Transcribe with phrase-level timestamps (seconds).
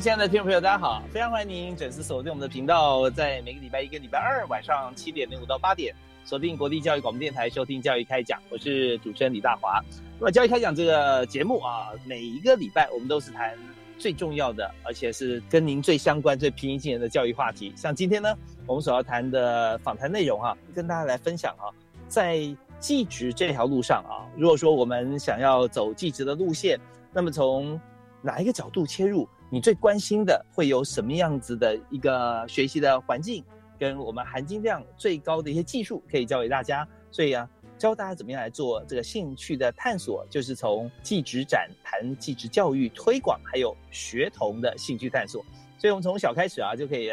[0.00, 1.02] 亲爱的听众朋友，大家好！
[1.12, 9.78] 非常欢迎您准时锁定我们的频道，在每个礼拜一跟礼拜二晚上七点零五到八点，锁定国立教育广播电台收听《教育开讲》，我是主持人李大华。
[10.18, 13.54] 那么《教育开讲》这个节目啊，每一个礼拜我们都是谈
[13.98, 17.70] 最重要的，而且是跟您最相关、最平易近人的教育话题。
[17.76, 18.34] 像今天呢，
[18.66, 21.68] 我们所要谈的访谈内容啊，跟大家来分享啊，
[22.08, 22.38] 在
[22.78, 26.80] 技职这条路上啊，如果说我们想要走技职的路线，
[27.12, 27.78] 那么从
[28.22, 29.28] 哪一个角度切入？
[29.52, 33.44] 你最关心的会有什么样子的一个学习的环境，
[33.80, 36.86] 跟我们含金量最高的一些技术可以教给大家。
[37.10, 45.44] 所以啊，教大家怎么样来做这个兴趣的探索，就是从技职展谈技职教育推广，还有学童的兴趣探索。
[45.76, 47.10] 所以我们从小开始啊，就可以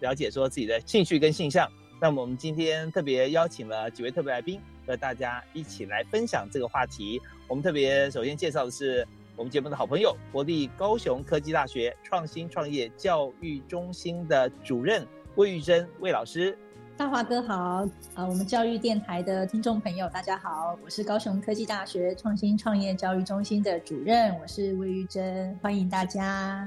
[0.00, 1.70] 了解说自己的兴趣跟性向。
[2.00, 7.22] 那么我们今天特别邀请了几位特别来宾，和大家一起来分享这个话题。
[7.46, 9.06] 我们特别首先介绍的是。
[9.36, 16.56] 我们节目的好朋友，国立高雄科技大学创新创业教育中心的主任魏玉珍魏老师，
[16.96, 26.66] 大华哥好，呃，我们教育电台的听众朋友大家好，我是高雄科技大学创新创业教育中心的主任，我是魏玉珍，欢迎大家，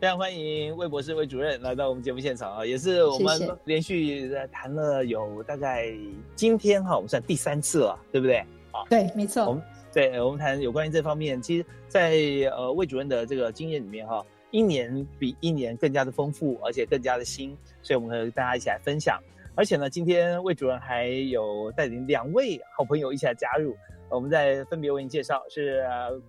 [0.00, 5.92] 非常欢迎魏博士魏主任来到我们节目现场啊，也是我们连续谈了有大概
[6.34, 8.38] 今天哈，我们算第三次了，对不对？
[8.72, 9.60] 啊，对，没错。
[9.92, 12.12] 对，我们谈有关于这方面，其实，在
[12.52, 19.20] 呃魏主任的这个经验里面哈，一年比一年更加的丰富，而且更加的新，所以我们和大家一起来分享。
[19.54, 23.76] 而且呢，今天魏主任还有带领两位好朋友一起来加入，
[24.10, 25.84] 我们再分别为您介绍，是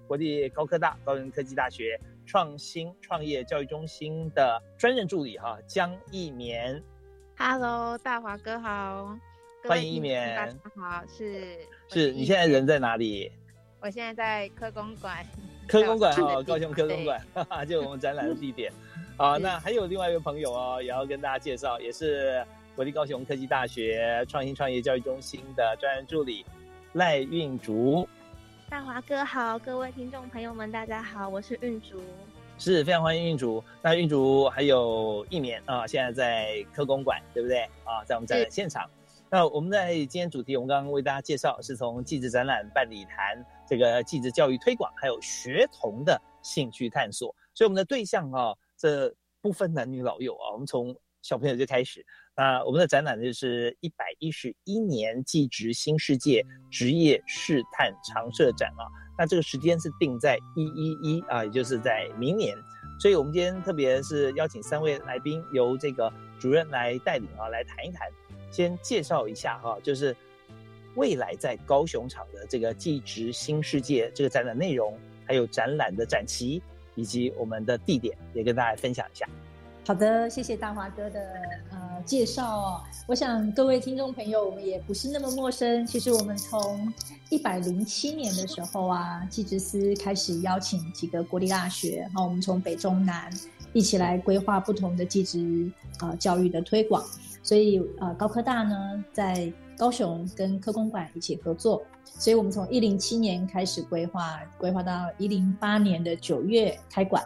[0.08, 6.82] 国立高科大高雄科技大学创新创业教育中心的专任助理哈江一绵。
[7.38, 9.16] Hello，大华哥好，
[9.66, 10.36] 欢迎一绵。
[10.36, 11.58] 大家好，是
[11.90, 13.32] 是你现在人在哪里？
[13.82, 15.26] 我现在在科工馆，
[15.68, 17.22] 科工馆哈，高雄科工馆，
[17.68, 18.72] 就我们展览的地点。
[19.16, 22.46] 好，那还有另外一位朋友哦，也要跟大家介绍，也是
[22.76, 26.46] 国立高雄科技大学创新创业教育中心的专任助理
[26.94, 28.08] 赖运竹。
[28.70, 32.02] 大华哥好，各位听众朋友们，大家好，我是运竹，
[32.58, 33.64] 是非常欢迎运竹。
[33.82, 38.04] 那运竹还有一年啊，现在在科工馆，对不对啊？
[38.06, 38.90] 在我们展览现场。
[39.32, 47.34] 那我们在今天主题，我们刚刚为大家介绍是从继职展览办理谈这个继职教育推广，还有学童的兴趣探索。
[47.54, 52.04] 所以我们的对象啊，这不分男女老幼啊，我们从小朋友就开始。
[52.36, 58.88] 那我们的展览就是一百一十一年继职新世界职业试探常设展啊。
[59.16, 62.58] 那这个时间是定在一一一啊，也就是在明年。
[63.00, 68.10] 所以我们今天特别是邀请三位来宾，由这个主任来带领啊，来谈一谈。
[68.52, 70.16] 先介绍一下哈，就是
[70.96, 76.62] 未来在高雄场的这个技职新世界这个展览内容，还有展览的展期
[76.96, 79.28] 以及我们的地点，也跟大家分享一下。
[79.86, 81.20] 好的，谢谢大华哥的
[81.72, 82.84] 呃介绍。
[83.08, 85.84] 我想各位听众朋友，我们也不是那么陌生。
[85.84, 86.94] 其实我们从
[87.30, 93.32] 一百零七年的时候啊，技职司开始邀请几个国立大学，然后我们从北中南
[93.74, 97.04] 一起来规划不同的技职啊教育的推广。
[97.50, 107.26] 所以，呃，高科大呢，在高雄跟科工馆一起合作，所以我们从一零七年开始规划，规划到一零八年的九月开馆。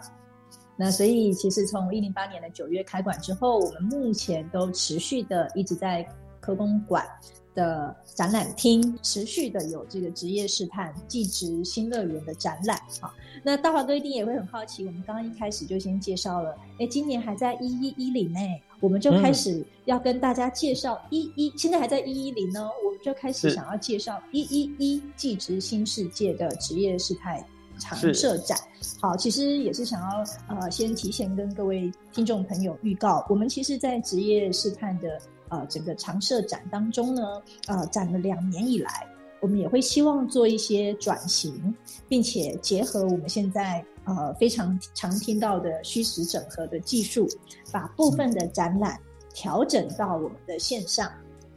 [0.78, 6.08] 那所以，其实从一零八年的九月开馆之后，我们目前都持续的一直在
[6.40, 7.06] 科工馆
[7.54, 12.78] 的展览厅持续的有这个职业试探、技职新乐园的展览。
[13.02, 13.14] 啊。
[13.44, 18.40] 那大华哥一定也会很好奇，我们刚刚一开始就先介绍了，哎，今年还在一一一零呢。
[18.84, 27.42] 我们就开始要跟大家介绍一一，现在还在一一零呢，我们就开始想要介绍一一一技职新世界的职业事态
[27.80, 28.58] 常设展。
[29.00, 39.08] 好，其实也是想要呃，先提前跟各位听众朋友预告，我们其实，在职业试探的呃整个常设展当中呢，呃，展了两年以来，
[39.40, 41.74] 我们也会希望做一些转型，
[42.10, 43.82] 并且结合我们现在。
[44.06, 47.28] 呃，非常常听到的虚实整合的技术，
[47.72, 49.00] 把部分的展览
[49.34, 51.12] 调整到我们的线上。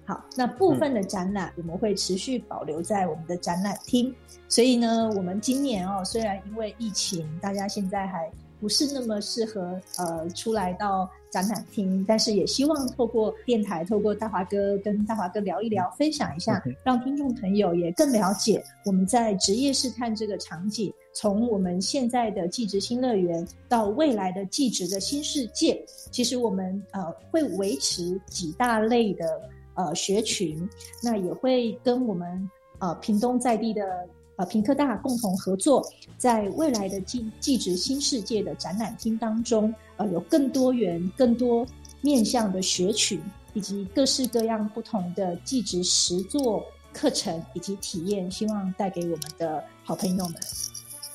[0.05, 4.15] 好，那部分的展览我们会持续保留在我们的展览厅。
[4.49, 8.31] 所以呢，我们今年哦，虽然因为疫情，大家现在还。
[8.61, 29.41] 不是那么适合呃出来到展览厅，但是也希望透过电台，透过大华哥跟大华哥聊一聊，分享一下，让听众朋友也更了解我们在职业试探这个场景，从我们现在的技职新乐园到未来的技职的新世界，其实我们呃会维持几大类的
[29.75, 30.69] 呃学群，
[31.03, 34.09] 那也会跟我们呃屏东在地的。
[34.37, 35.83] 呃，平科大共同合作，
[36.19, 41.67] 在未来的技技职新世界的展览厅当中，呃，有更多元、更多
[42.03, 43.19] 面向的学群，
[43.55, 46.63] 以及各式各样不同的技职实作
[46.93, 50.35] 课程以及体验，希望带给我们的好朋友们。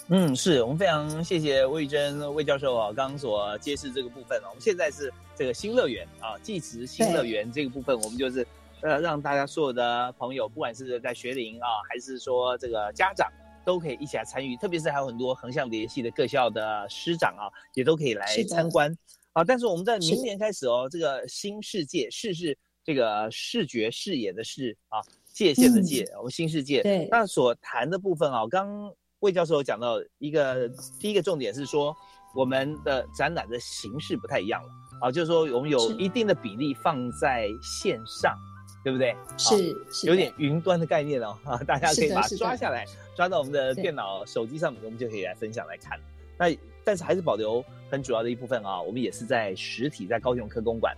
[0.08, 8.46] 嗯，是我们非常谢谢魏珍魏教授啊，刚刚所揭示这个部分啊，我们现在是这个新乐园啊，技职新乐园这个部分，我们就是。
[8.84, 13.30] 呃，让大家所有的朋友，不管是在学龄啊，还是说这个家长，
[13.64, 14.58] 都可以一起来参与。
[14.58, 17.46] 特别是还有很多横向联系的各校的师长啊，
[17.76, 18.92] 也都可以来参观
[19.34, 19.44] 啊。
[19.44, 24.98] 但是我们在明年开始哦，这个新世界视是这个视觉视野的视啊，
[25.32, 26.82] 界限的界，我们新世界。
[26.82, 27.08] 对。
[27.12, 30.68] 那所谈的部分啊，刚魏教授讲到一个
[31.00, 31.96] 第一个重点是说，
[32.34, 34.70] 我们的展览的形式不太一样了
[35.02, 38.36] 啊，就是说我们有一定的比例放在线上。
[38.84, 39.16] 对不对？
[39.38, 39.76] 是，
[40.08, 42.86] 有点云端的概念哦，啊，大家可以把它抓下来，
[43.16, 46.00] 抓到我们的电脑、手机上面，我们就可以来分享来看。
[46.38, 46.48] 那
[46.84, 50.96] 但是还是保留很主要的一部分啊，我们也是在实体，在高雄科公馆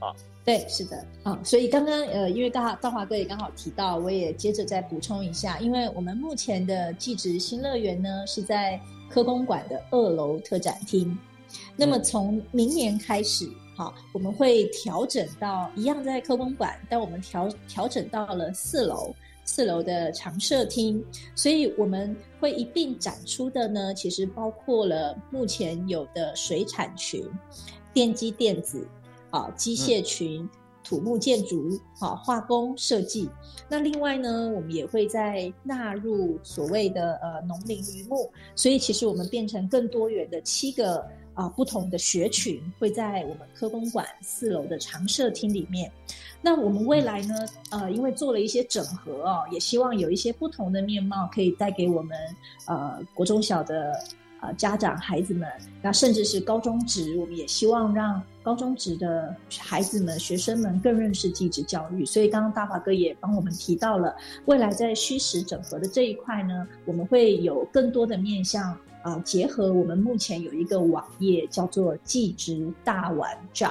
[0.00, 0.14] 啊。
[0.44, 8.80] 对，是的，啊，所以刚刚呃，因为大大华哥也刚好提到，我也接着再补充一下，因为我们目前的技职新乐园呢是在
[9.10, 11.18] 科公馆的二楼特展厅，
[11.76, 13.46] 那么从明年开始。
[13.76, 19.14] 好，我们会调整到一样在科工馆，但我们调调整到了四楼，
[19.44, 27.22] 四楼的常设厅，所以我们会一并展出的呢，其实包括了目前有的水产群、
[27.92, 28.88] 电机电子、
[29.28, 30.48] 啊机械群、
[30.82, 31.68] 土木建筑、
[32.00, 33.28] 啊化工设计。
[33.68, 41.06] 那另外呢，我们也会在纳入所谓的呃农林渔牧，所以其实我们变成更多元的七个。
[41.36, 45.92] 啊，不同的学群会在我们科工馆四楼的常设厅里面。
[46.40, 47.34] 那我们未来呢？
[47.70, 52.16] 呃，因为做了一些整合哦，也希望有一些不同的面貌可以带给我们
[52.66, 53.92] 呃国中小的
[54.40, 55.46] 呃家长孩子们，
[55.82, 62.04] 那甚至是高中职，我们也希望让高中职的孩子们、学生们更认识继职教育。
[62.04, 64.14] 所以刚刚大华哥也帮我们提到了，
[64.46, 68.78] 未来在虚实整合的这一块呢，我们会有更多的面向。
[69.06, 73.70] 啊，结合我们目前有一个网页叫做“技职大玩 Job”，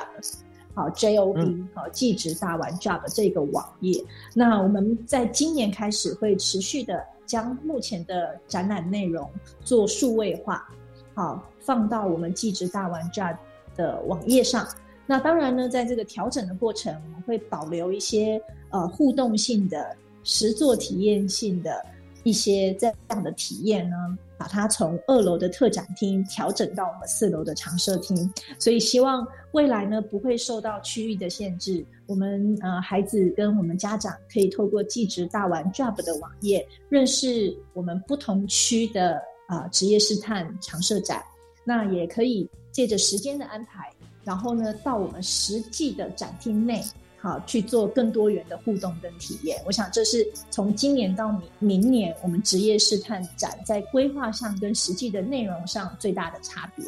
[0.74, 4.02] 好 J O B，好技职大玩 Job 这个网页。
[4.34, 10.66] 那我们在今年开始会持续的将目前的展览内容做数位化，
[11.14, 13.36] 好放到我们技职大玩 Job
[13.76, 14.66] 的网页上。
[15.06, 21.86] 那当然呢，在这个调整的过程，我们会保留一些呃互动性的、实作体验性的
[22.24, 24.18] 一些这样的体验呢。
[24.38, 31.86] 把它从二楼的特展厅调整到我们四楼的常设厅，所以希望未来呢不会受到区域的限制。
[32.06, 41.24] 我们呃孩子跟我们家长可以透过技职大玩 Job 的网页认识我们不同区的啊职业试探常设展，
[41.64, 43.92] 那也可以借着时间的安排，
[44.24, 46.84] 然后呢到我们实际的展厅内。
[47.26, 49.60] 好，去做更多元的互动跟体验。
[49.66, 56.86] 我想这是从今年到明明年，我们职业试探展在规划上跟实际的内容上最大的差别。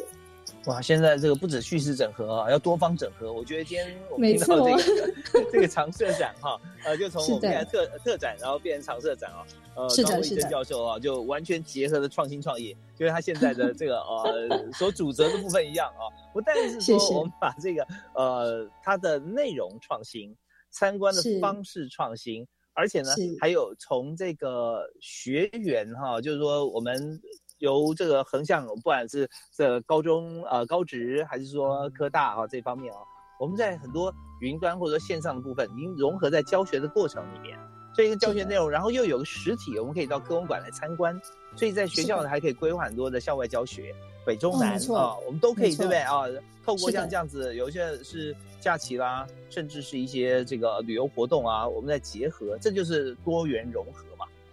[0.68, 3.32] 哇，现在这个不止叙事整合啊，要多方整合。
[3.32, 5.14] 我觉得今天我们听到这个
[5.50, 20.36] 这个常设展哈，呃，就从我们现在特特展，然后变成常设展啊，呃，张伟珍教授啊，就完全结合了创新创业，就是他现在的这个呃 所主责的部分一样啊，不但是说我们把这个呃它的内容创新，
[20.70, 23.08] 参观的方式创新，而且呢
[23.40, 27.18] 还有从这个学员哈，就是说我们。
[27.58, 33.00] 由这个横向，不管是这高中呃高职，还是说科大啊这方面啊，
[33.38, 37.58] 我们在很多云端或者说线上的部分，已经融合在教学的过程里面。
[37.94, 41.20] 这一个教学内容，然后又有个实体，我们可以到科文馆来参观。
[41.56, 43.92] 所以在学校呢，还可以规划很多的校外教学，
[44.24, 46.22] 北中南啊，我们都可以，对不对啊？
[46.64, 54.07] 透过像这样子，有一些是假期啦，甚至是一些这个旅游活动啊，我们在结合，这就是多元融合嘛，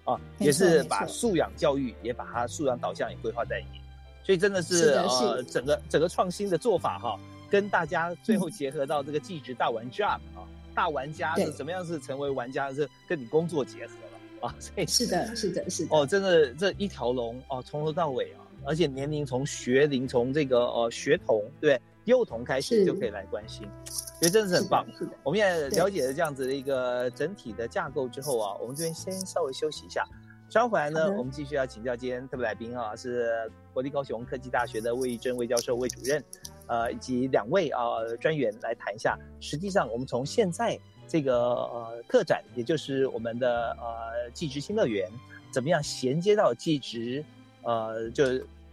[0.06, 3.82] 啊，也是把素养教育也把它素养导向也规划在里面。
[4.24, 7.20] 所以真的是呃，整个整个创新的做法哈，
[7.50, 10.48] 跟大家最后结合到这个技职大玩 job 啊。
[10.74, 11.86] 大玩家是怎么样？
[11.86, 14.56] 是成为玩家是跟你工作结合了啊？
[14.60, 15.96] 所以是的，是的，是的。
[15.96, 24.86] 哦，真的这一条龙哦，从头到尾啊，而且年龄从学龄从这个呃学童对幼童开始就可以来关心，所以真的是很棒。
[24.98, 30.08] 是的，我们也了解了这样子的一个整体的架构之后啊，我们这边先稍微休息一下，
[30.50, 36.24] 稍后回来呢，我们继续要请教今天特别来宾啊，是国立高雄科技大学的魏玉珍魏教授魏主任。
[36.68, 37.80] 呃，以及两位啊
[38.20, 39.16] 专员来谈一下。
[39.40, 40.76] 实际上，我们从现在
[41.08, 45.08] 这个呃特展，也就是我们的呃技职新乐园，
[45.52, 47.24] 怎么样衔接到技职？
[47.62, 48.24] 呃，就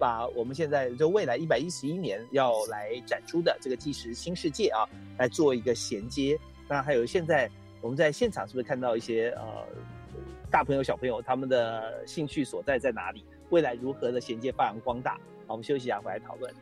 [0.03, 4.83] 把我们现在就未来一百一十一年要来展出的这个计时新世界啊，
[5.17, 6.37] 来做一个衔接。
[6.69, 7.49] 那还有现在
[7.81, 9.65] 我们在现场是不是看到一些呃
[10.51, 13.25] 大朋友小朋友他们的兴趣所在在哪里？
[13.51, 15.13] 未来如何的衔接发扬光大？
[15.47, 16.53] 好，我们休息一下，回来讨论。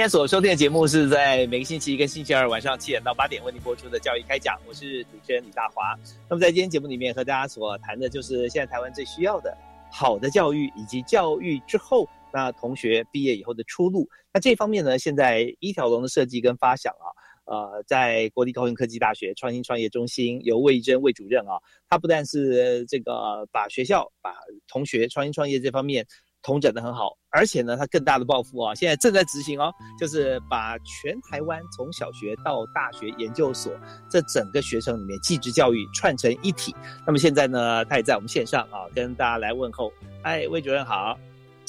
[0.00, 5.94] 今天所收听的节目是在每个星期一跟星期二晚上七点到八点为您播出的教育开讲，我是主持人李大华。
[6.26, 9.54] 那么在今天节目里面和大家所谈的就是现在台湾最需要的
[9.92, 14.08] 好的教育，以及教育之后那同学毕业以后的出路。
[14.32, 17.12] 那这方面呢，现在一条龙的设计跟发想啊，
[17.44, 24.34] 呃，在国立高雄科技大学创新创业中心由魏珍魏主任啊，他不但是这个把学校把
[24.66, 26.06] 同学创新创业这方面。
[26.42, 33.72] 统整的很好，而且呢，他更大的抱负啊，现在正在执行哦，就是把全台湾从小学到大学、研究所
[34.08, 36.74] 这整个学生里面，技职教育串成一体。
[37.06, 39.92] 那么现在呢，他也在我们线上啊，跟大家来问候。
[40.22, 41.18] 哎，魏主任好。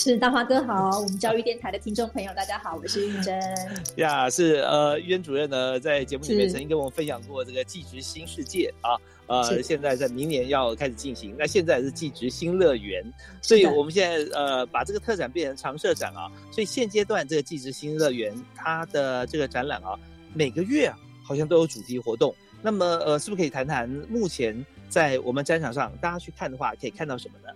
[0.03, 3.39] 是大华哥好，我们教育电台的听众朋友大家好，我是玉珍。
[3.97, 11.35] 呀，是呃，玉珍主任呢，在节目里面曾经跟我们分享过这个技职新世界啊，呃，现在在明年要开始进行。
[11.37, 13.05] 那现在是技职新乐园，
[13.43, 16.31] 所以我们现在呃把这个特展变成常设展啊。
[16.51, 19.93] 所以现阶段这个技职新乐园它的这个展览啊，
[20.33, 22.33] 每个月啊好像都有主题活动。
[22.59, 27.53] 那么呃，是不是可以谈谈目前在我们展场上大家去看的话，可以看到什么呢？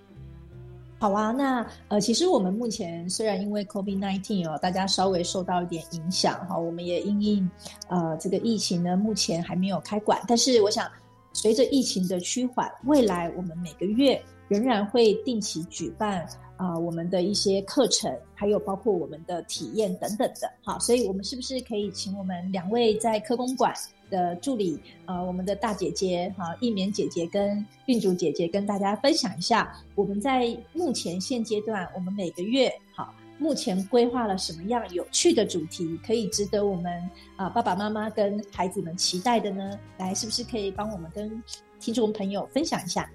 [0.97, 7.51] 好啊，那呃，其实我们目前虽然因为 COVID nineteen 哦，大家稍微受到一点影响哈，我们也因应
[7.89, 10.89] 呃这个疫情呢，目前还没有开馆，但是我想
[11.33, 16.25] 随着疫情的趋缓，未来我们每个月仍然会定期举办
[16.55, 23.73] 啊我们的一些课程，还有包括我们的体验等等的，好，所以我们是不是可以请我们两位在科工馆？
[24.15, 39.77] 的助理，呃，我们的大姐姐哈，一棉姐姐跟运竹姐姐跟大家分享一下，我们在目前现阶段，我们每个月好，目前规划了什么样有趣的主题，可以值得我们啊爸爸妈妈跟孩子们期待的呢？
[39.97, 41.43] 来，是不是可以帮我们跟
[41.79, 43.09] 听众朋友分享一下？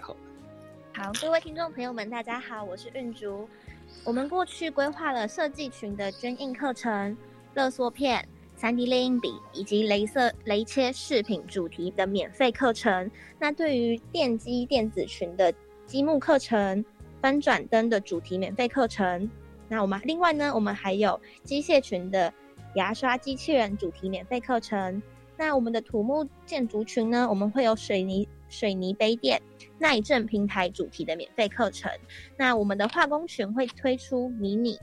[0.00, 0.16] 好，
[0.92, 3.48] 好，各位听众朋友们，大家好，我是运竹。
[4.04, 7.16] 我们过去规划了设计群的捐印课程、
[7.54, 8.26] 勒索片。
[8.62, 13.10] 三 D 列印笔以及镭射镭切饰品主题的免费课程。
[13.36, 15.52] 那对于电机电子群的
[15.84, 16.84] 积木课程、
[17.20, 19.28] 翻转灯的主题免费课程。
[19.68, 22.32] 那我们另外呢，我们还有机械群的
[22.76, 25.02] 牙刷机器人主题免费课程。
[25.36, 29.42] 那我们的土木建筑群呢，我们会有水泥水泥杯垫、
[29.76, 31.90] 耐震平台主题的免费课程。
[32.36, 34.78] 那我们的化工群会推出迷你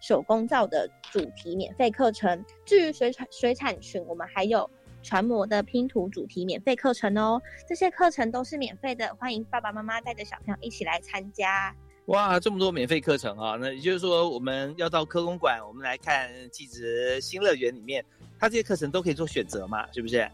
[0.00, 2.44] 手工皂的主题免费课程。
[2.64, 4.68] 至于水产水产群，我们还有
[5.02, 7.40] 船模的拼图主题免费课程哦。
[7.68, 11.74] 这些课程都是免费的，欢迎爸爸妈妈带着小朋友一起来参加。
[12.06, 13.56] 哇，这么多免费课程啊！
[13.60, 18.02] 那也就是说，我们要到科工馆，我们来看技职新乐园里面，
[18.38, 20.26] 它这些课程都可以做选择嘛，是不是？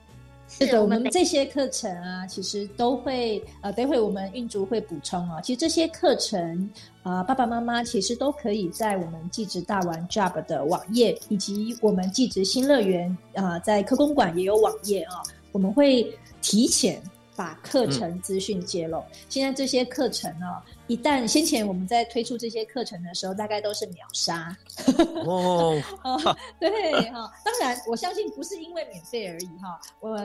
[0.58, 5.40] 是的，我们这些课程啊，其实都会呃，待会我们运竹会补充啊。
[5.40, 6.70] 其实这些课程
[7.02, 17.02] 啊，爸爸妈妈其实都可以在我们技职大玩 Job 的网页，以及我们技职新乐园啊，在科工馆也有网页啊，我们会提前
[17.34, 19.02] 把课程资讯揭露。
[19.28, 20.46] 现在这些课程呢。
[20.86, 24.54] 一旦先前我们在推出这些课程的时候，大概都是秒杀
[25.24, 25.80] 哦。
[26.60, 30.18] 对哈，当然我相信不是因为免费而已哈，我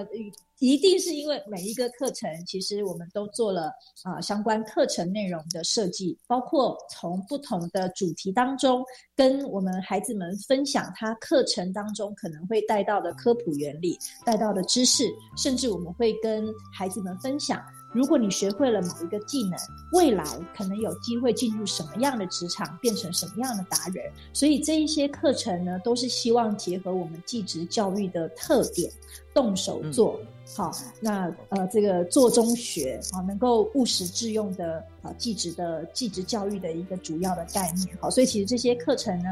[0.59, 3.71] 一定是因为每一个课程其实我们都做了
[4.03, 8.83] 啊相关课程内容的设计，包括从不同的主题当中
[9.15, 17.63] 跟我们孩子们分享他课程当中可能会带到的科普原理、带到的知识，甚至我们会跟孩子们分享。
[17.91, 19.57] 如果你学会了某一个技能，
[19.93, 20.23] 未来
[20.55, 24.03] 可能有机会进入什么样的职场，变成什么样的达人。
[24.31, 28.91] 所以这一些课程呢，都是希望结合我们技职教育的特点，
[29.33, 30.19] 动手做
[30.55, 30.71] 好。
[30.99, 37.97] 那呃，这个做中学啊，能够务实致用的啊，技职的技职教育的一个主要的概念。
[37.99, 39.29] 好，所以其实这些课程呢，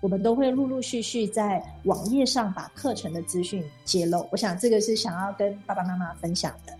[0.00, 4.26] 我们都会陆陆续续在网页上把课程的资讯揭露。
[4.32, 6.72] 我想这个是想要跟爸爸妈妈分享的。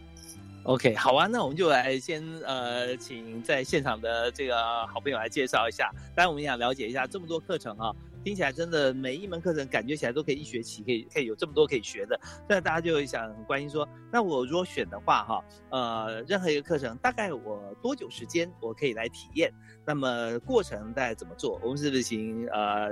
[0.65, 5.91] OK，好啊，那我们就来先呃，请在现场的这个好朋友来介绍一下。
[6.15, 7.93] 当然，我们想了解一下这么多课程啊，
[8.23, 12.19] 听起来真的每一门课程感觉起来都可以一学期可以可以有这么多可以学的。
[12.49, 19.53] 那大家就想关心说，那我如果选的话哈，呃，任何一个课程大概我多久时间我可以来体验？
[19.85, 21.59] 那么过程大概怎么做？
[21.61, 22.89] 我们是不是请呃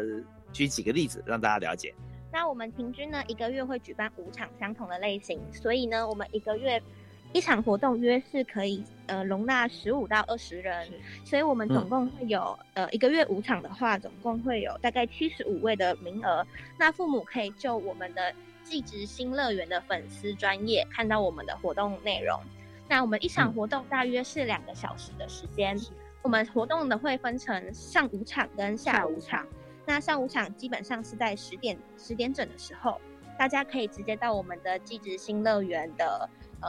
[0.53, 1.95] 举几个例子让大家了解？
[2.33, 6.83] 那我们平均呢一个月会举办五场相同的类型，所以呢我们一个月。
[7.33, 10.89] 一场活动约是可以呃容纳十五到二十人，
[11.25, 16.45] 所以我们总共会有呃一个月五场的话，总共会有大概七十五位的名额。
[16.77, 22.41] 那父母可以就我们的寄职新乐园的粉丝专业看到我们的活动内容。
[22.89, 25.79] 那我们一场活动大约是两个小时的时间，
[26.23, 29.47] 我们活动的会分成上午场跟下午场。
[29.87, 33.01] 那上午场基本上是在十点十点整的时候，
[33.39, 36.29] 大家可以直接到我们的寄职新乐园的。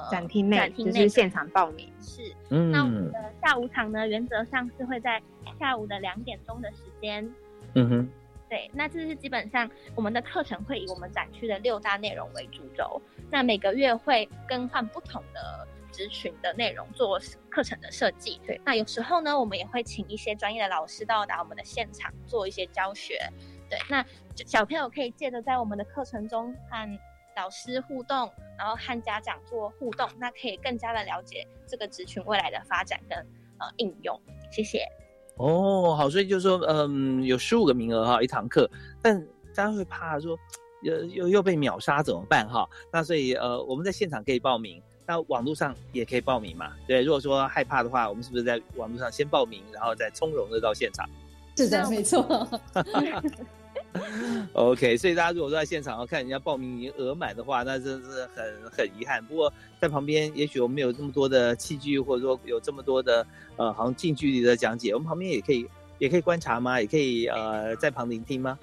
[0.09, 5.21] 展厅内就是现场报名是，嗯那我们的下午场呢，原则上是会在
[5.59, 7.29] 下午的两点钟的时间。
[7.75, 8.09] 嗯哼，
[8.49, 18.39] 对，那这是基本上我们的课程会以我们展区的六大内容为主轴，那每个月会更换不同的职群的内容做课程的设计。
[18.45, 23.19] 对，那有时候呢，我们也会请一些专业的老师到达我们的现场做一些教学。
[23.69, 24.05] 对，那
[24.45, 26.99] 小朋友可以借着在我们的课程中和。
[27.35, 33.17] 老师互动，然后和家长做互动，那可以更加的了解这个职群未来的发展跟
[33.59, 34.19] 呃应用。
[34.51, 34.85] 谢谢。
[35.37, 38.69] 哦，好，所以就是说，嗯，有十五个名额哈，一堂课，
[39.01, 39.19] 但
[39.55, 40.37] 大家会怕说，
[40.83, 42.67] 又又又被秒杀怎么办哈？
[42.91, 46.73] 那所以呃，我们在现场可以报名，那网络上也可以报名嘛？
[46.85, 51.09] 对，如果说害怕的话，我们是不是在网络上先报名，然后再从容的到现场？
[51.57, 52.47] 是的，没错。
[54.53, 59.23] OK，所以大家如果都在现场要看人家报名已经额满的话，那真是很很遗憾。
[59.25, 63.25] 不过在旁边，也许我们有这么多的器具，或者说有这么多的
[63.57, 65.67] 呃，好像近距离的讲解，我们旁边也可以
[65.99, 66.79] 也可以观察吗？
[66.79, 68.57] 也可以呃，在旁聆听吗？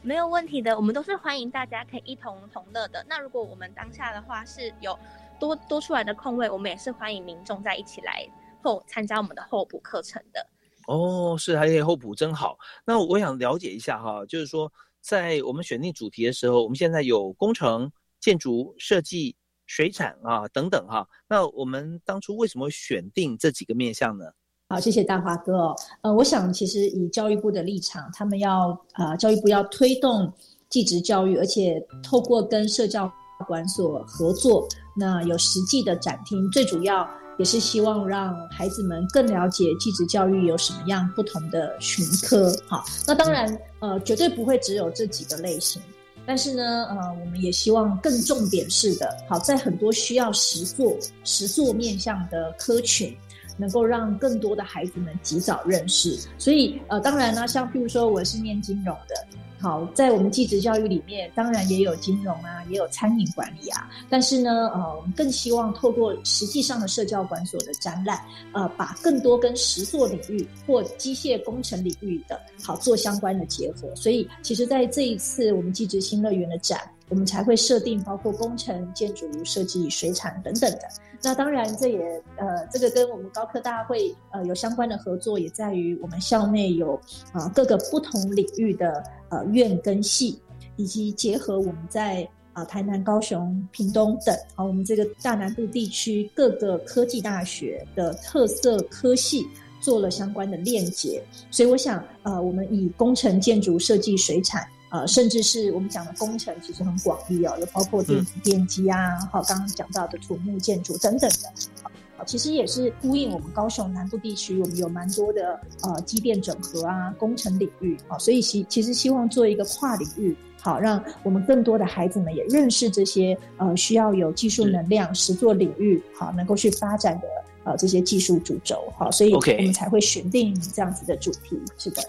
[0.00, 3.04] 没有问题的，我们都是欢迎大家可以一同同乐的。
[3.08, 4.98] 那如果我们当下的话是有
[5.38, 8.26] 多多出来的空位，我们也是欢迎民众在一起来
[8.62, 10.44] 后参加我们的候补课程的。
[10.86, 12.58] 哦，是，还可以候补，真好。
[12.84, 17.90] 那我想了解一下哈，就是说，在我们选定主题的时候，我们现在有工程、
[18.20, 21.06] 建筑设计、水产啊等等哈。
[21.28, 24.24] 那我们当初为什么选定这几个面向呢？
[24.68, 25.76] 好，谢谢大华哥哦。
[26.00, 30.32] 呃，我想其实以教育部的立场，他们要啊，教育部要推动
[30.68, 33.12] 技职教育，而且透过跟社教
[33.46, 34.66] 馆所合作，
[34.96, 37.08] 那有实际的展厅，最主要。
[37.38, 45.80] 也是希望让孩子们更了解继职教育有什么样不同的群科，好，那当然，呃，绝对不会只有这几个类型，
[46.26, 53.16] 但是呢，呃，我们也希望更重点式的，好，在很多需要实做、实做面向的科群，
[53.56, 56.18] 能够让更多的孩子们及早认识。
[56.38, 59.14] 所以，呃，当然呢，像譬如说我是念金融的。
[59.62, 63.88] 好，在我们技职教育里面，当然也有金融啊，也有餐饮管理啊。
[64.10, 68.20] 但是呢，呃，我们更希望透过实际上的社教馆所的展览，
[68.52, 73.88] 呃，把更多跟实作领域或机械工程领域的好做相关的结合。
[73.94, 80.88] 所以，其实在这一次我们技职新乐园的展，我们才会设定包括工程、建筑、设计、水产等等的。
[81.24, 90.40] 那当然，这也呃，这个跟我们高科大会呃有相关的合作，也在于我们校内有啊各个不同领域的呃院跟系，
[90.76, 99.48] 以及结合我们在啊台南、高雄、屏东等啊我们这个大南部地区各个科技大学的特色科系
[99.80, 101.20] 做了相关的链接。
[101.50, 104.64] 所以我想呃，我们以工程、建筑、设计、水产。
[104.92, 111.48] 呃，甚至是我们讲的工程，其实很广义哦，有包括电子电机啊，好，刚刚讲到的土木建筑等等的，
[111.82, 111.90] 好，
[112.24, 127.26] 其实也是呼应我们高雄南部地区，我们有蛮多的呃机电整合啊，工程领域，啊，所以其其实希望做一个跨领域，好，让我们更多的孩子们也认识这些呃需要有技术能量、实作领域，好，能够去发展的
[127.64, 132.02] 呃这些技术主轴，好，所以我们才会选定这样子的主题，是的。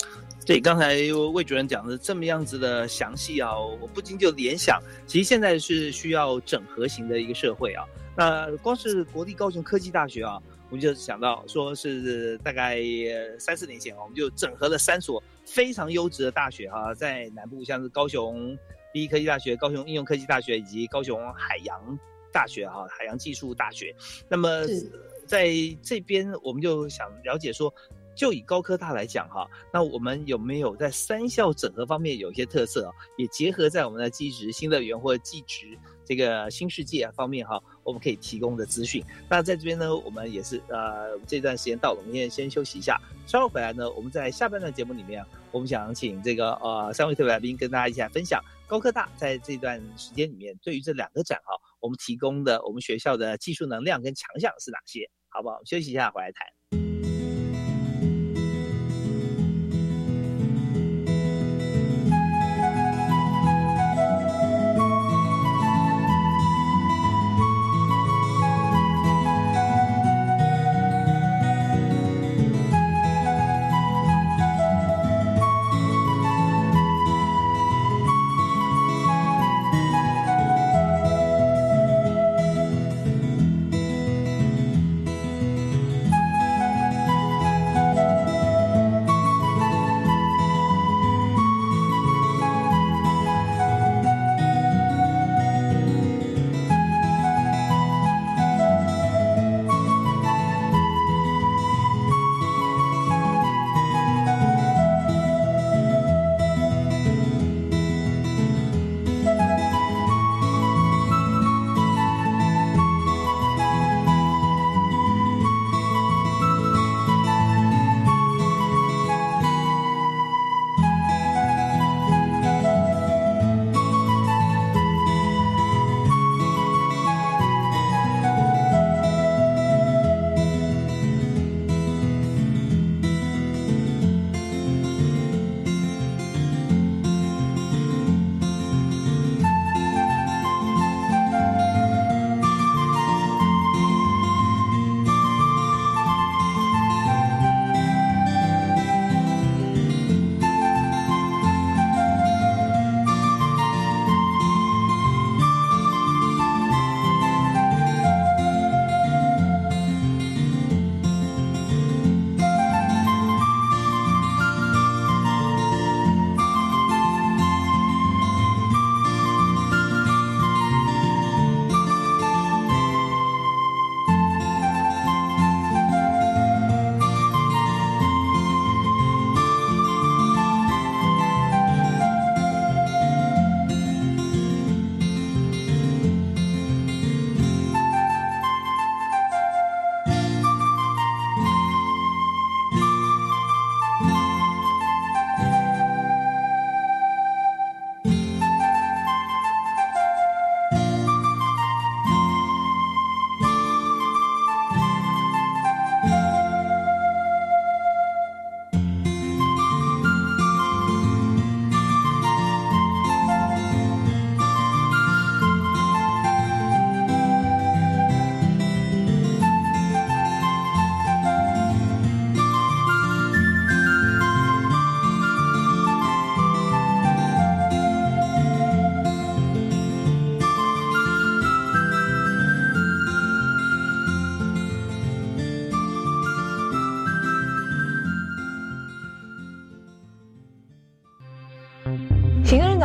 [0.46, 0.96] 对，刚才
[1.34, 7.86] 魏主任讲的这么样子的详细啊，我不禁就联想，其实现在是需要整合型的一个社会啊。
[8.16, 12.80] 那光是国立高雄科技大学啊，我们就想到说是大概
[13.40, 18.58] 三四年前啊，我们就整合了三所非常优质的大学啊，在南部，像是高雄
[18.94, 22.00] 第一科技大学、高雄应用科技大学以及高雄海洋
[22.32, 23.96] 大学哈，海洋技术大学。
[24.30, 24.64] 那么
[25.26, 25.48] 在
[25.82, 27.74] 这边，我们就想了解说。
[28.16, 32.92] 就以高科大来讲哈，那我们有没有在三校整合方面有一些特色啊？
[33.18, 39.04] 也结合在我们的技职新乐园或者技职这个新世界方面哈，我们可以提供的资讯。
[39.30, 55.60] 那在这边呢，我们也是呃，这段时间到了，我们现在先休息一下，稍后回来呢，我们在下半段节目里面，我们想请这个呃三位特别来宾跟大家一起来分享高科大在这段时间里面对于这两个展哈，我们提供的我们学校的技术能量跟强项是哪些，好不好？
[55.66, 56.48] 休息一下，回来谈。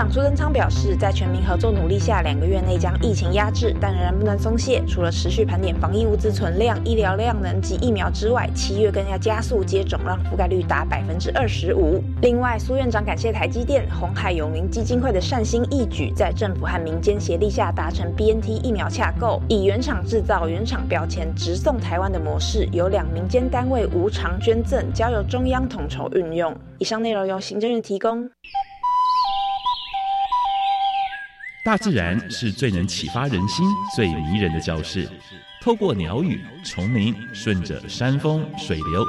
[0.09, 4.83] 长苏贞昌表示，在全民合作努力下，两个月内将疫情压制，但仍然不能松懈。
[4.87, 12.03] 除了持续盘点防疫物资存量、医疗量能及疫苗之外，七月更要加速接种，让覆盖率达百分之二十五。
[12.23, 26.57] 另外，苏院长感谢台积电、红海永明基金会的善心义举，在政府和民间协力下达成 BNT 疫苗洽购，以原厂制造、原厂标签直送台湾的模式，由两民间单位无偿捐赠，交由中央统筹运用。
[26.79, 28.31] 以上内容由行政院提供。
[31.69, 35.07] 大自然是最能启发人心、最迷人的教室。
[35.61, 39.05] 透过鸟语、虫鸣，顺着山峰、水流，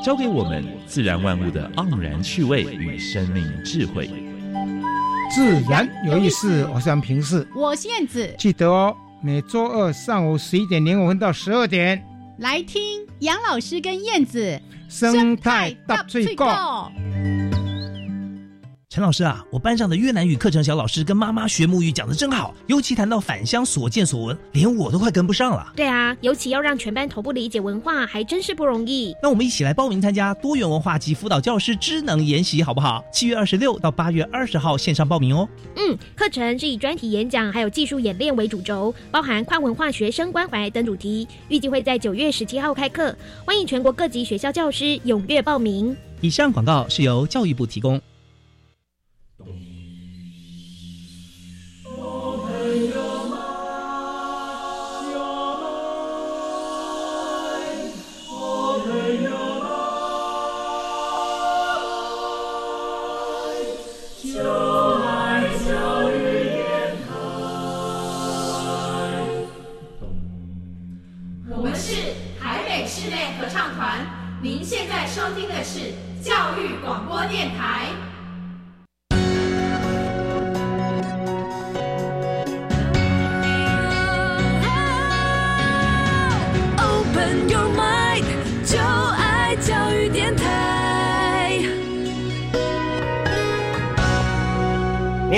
[0.00, 4.08] 教给我们自然万物的盎然趣味与生命智慧。
[5.34, 8.32] 自然有意思，我是平视，我是燕子。
[8.38, 12.00] 记得哦，每周二上午十一点零五分到十二点，
[12.38, 16.92] 来听杨老师跟燕子生态大最高。
[18.94, 25.72] 陈老师啊，我班上的越南语课程小老师跟妈妈学母语讲的真好，尤其谈到返乡所见所闻，连我都快跟不上了。
[25.74, 29.12] 对啊，尤其要让全班同步理解文化，还真是不容易。
[29.20, 33.04] 那我们一起来报名参加多元文化及辅导教师智能研习，好不好？
[33.12, 35.48] 七月二十六到八月二十号线上报名哦。
[35.74, 43.12] 嗯，课程是以专题演讲还有技术演练为主轴，包含跨文化学生关怀等主题，预计会在九月十七号开课，
[43.44, 45.96] 欢迎全国各级学校教师踊跃报名。
[46.20, 48.00] 以上广告是由教育部提供。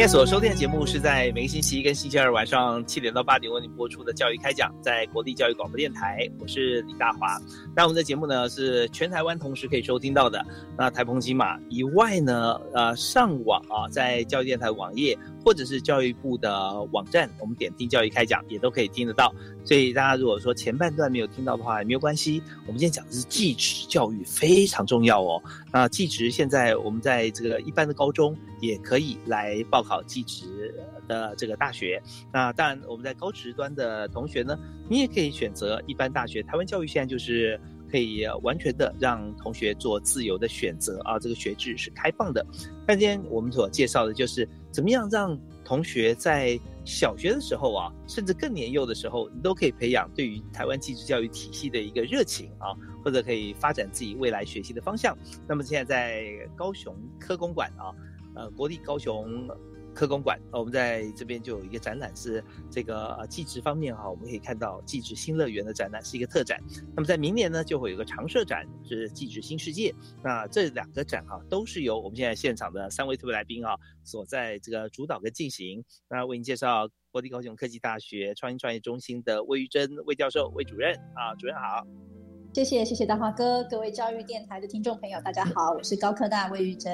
[0.07, 7.41] 所收听的节目是在每个星期一跟星期二晚上七点到八点为您播出的教育开讲，在国立教育广播电台，我是李大华。
[7.75, 10.47] 那我们的节目呢是全台湾同时可以收听到的。
[10.79, 19.35] 那台澎金马以外呢，呃，上网啊，在教育电台网页或者是教育部的网站，我们点听教育开讲也都可以听得到。
[19.65, 22.41] 所以大家如果说前半段没有听到的话，也没有关系。
[22.65, 25.43] 我们今天讲的是继职教育，非常重要哦。
[25.73, 30.75] 那继职现在我们在这个一般的高中也可以来报考继职
[31.09, 32.03] 的这个大学。
[32.33, 36.43] 那当然我们在高职端的同学呢，你也可以选择一般大学。
[36.43, 42.45] 台湾教育现在就是可以完全的让同学做自由的选择啊，这个学制是开放的。
[42.87, 55.17] 那今天我们所介绍的就是怎么样让同学在小学的时候啊，甚至更年幼的时候，你都可以培养对于台湾继职教育体系的一个热情啊，或者可以发展自己未来学习的方向。
[55.49, 57.91] 那么现在在高雄科工馆啊，
[58.35, 59.49] 呃，国立高雄。
[59.97, 66.63] 科工馆，我们在这边就有一个展览，是这个呃技职方面哈，我们可以看到技职新乐园的展览是一个特展。
[66.95, 69.95] 那么在明年呢，就会有个常设展，是技职新世界。
[70.23, 75.83] 那这两个展哈，都是由我们现在现场的三位特别来宾啊，所在这个主导跟进行。
[76.11, 82.26] 那为您介绍国立高雄科技大学创新创业中心的魏玉珍魏教授魏主任啊，主任好。
[82.57, 86.91] 谢谢谢谢大华哥，各位教育电台的听众朋友，大家好，我是高科大魏玉珍。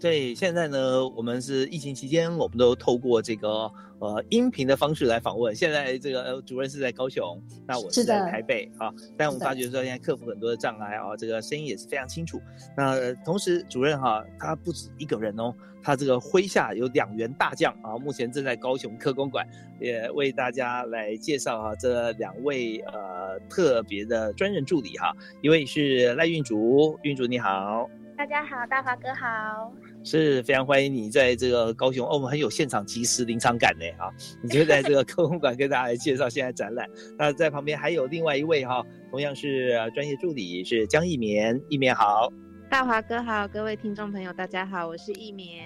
[0.00, 3.70] 对，现在呢，我们是疫情期间，我们都透过这个。
[4.00, 5.54] 呃，音频的方式来访问。
[5.54, 8.92] 现在这个主任是在高雄，那我是在台北啊。
[9.16, 12.40] 但我们发觉说，现在克服很多的障碍啊，这个声音也是非常清楚。
[12.76, 19.46] 那同时，主任哈，他不止一个人哦，他这个麾下有两员大将啊，目前正在高雄科工馆，
[19.80, 25.12] 也为大家来介绍啊这两位呃特别的专任助理哈。
[25.40, 27.88] 一位是赖运竹，运竹你好。
[28.16, 29.72] 大家好，大华哥好，
[30.04, 34.08] 是非常欢迎你在这个高雄哦，我们很有现场即时临场感呢啊！
[34.40, 36.88] 你就在这个 科工馆跟大家来介绍现在展览。
[37.18, 42.32] 那在旁边还有另外一位哈，同样是专业助理，是江一棉，一棉好，
[42.70, 45.64] 大华哥好，各位听众朋友大家好，我是一棉。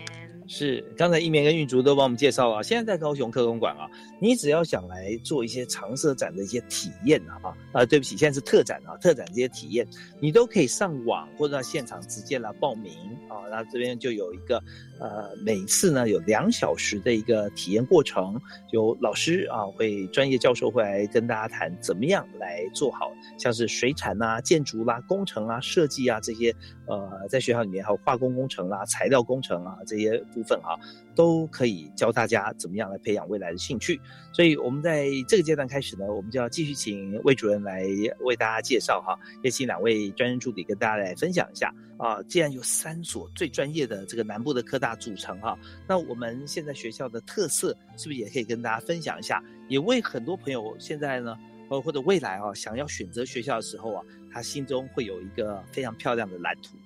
[0.51, 2.63] 是，刚才一棉跟玉竹都帮我们介绍了。
[2.63, 3.87] 现在在高雄科工馆啊，
[4.19, 9.87] 你只要想来做一些常设展的一些体验啊，啊，对不起，现在是特展啊，特展这些体验，
[10.21, 12.95] 你都可以上网或者到现场直接来报名
[13.29, 13.45] 啊。
[13.51, 14.57] 那这边就有一个，
[14.99, 26.55] 呃，每次呢有两小时的一个体验过程，有老师啊会专业教授会来跟大家谈怎么样来做好，像是水产啊、建筑啦、工程啊、设计啊这些，
[26.87, 30.25] 呃，在学校里面还有化工工程啦、材料工程啊这些。
[30.39, 30.79] 部分哈，
[31.17, 34.01] 都可以教大家怎么样来培养未来的兴趣。
[34.33, 37.83] 所以，我们在这个阶段开始呢，我们就要继续请魏主任来
[38.21, 42.23] 为大家介绍哈，也请两位专任助理跟大家来分享一下啊。
[42.29, 49.43] 既然有三所最专业的这个南部的科大组成哈，那我们现在学校的特色是不是也可以跟大家分享一下？
[49.69, 51.37] 也为很多朋友现在呢，
[51.69, 56.77] 呃，或者未来啊，想要选择学校的时候啊，他心中会有一个非常漂亮的蓝图。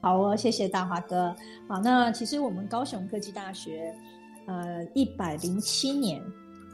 [0.00, 1.34] 好哦，谢谢大华哥。
[1.68, 3.92] 好，那其实我们高雄科技大学，
[4.46, 6.22] 呃，一百零七年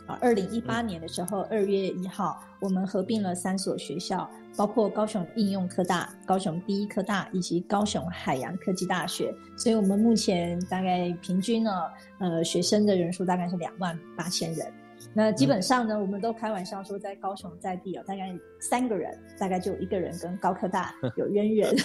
[0.07, 9.35] 啊，二零一八年的时候，二月一号，我们合并了三所学校，包括高雄应用科大、高雄第一科大以及高雄海洋科技大学。
[9.57, 11.71] 所以，我们目前大概平均呢，
[12.19, 14.71] 呃，学生的人数大概是两万八千人。
[15.15, 21.77] 那基本上呢，我们都开玩笑说，在高雄在地哦，大概三个人，大概就一个人跟高科大 有渊源。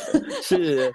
[0.41, 0.91] 是，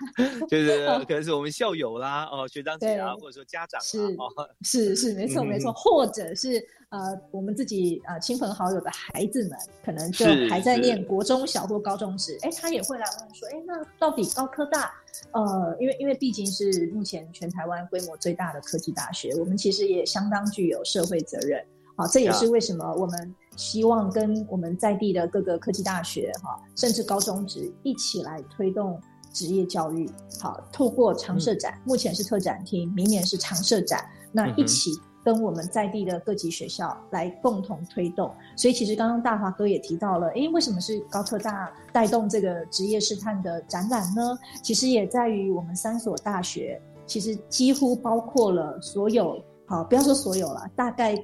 [0.49, 4.17] 就是 可能是我们校友啦，哦，学长姐啊，或者说家长是
[4.63, 14.91] 是是，没错没错，或者是呃，我们自己呃亲朋好友的孩子们，可能就还在念国中小或高中时，哎，他也会来问说，哎，那到底高科大？
[15.33, 21.63] 呃，因为因为毕竟是目前全台湾规模最大的科技大学，我们其实也相当具有社会责任。
[21.95, 28.99] 好，这也是为什么我们希望跟我们在地的各个科技大学，哈，甚至高中职一起来推动
[29.31, 30.09] 职业教育。
[30.41, 34.91] 好，透过常设展，目前是特展厅，明年是常设展，那一起
[35.23, 38.35] 跟我们在地的各级学校来共同推动。
[38.57, 44.39] 所以，其实刚刚大华哥也提到了，诶，为什么是高科大带动这个职业试探的展览呢？
[44.63, 51.15] 其实也在于我们三所大学，其实几乎包括了所有，好，不要说所有了，大概。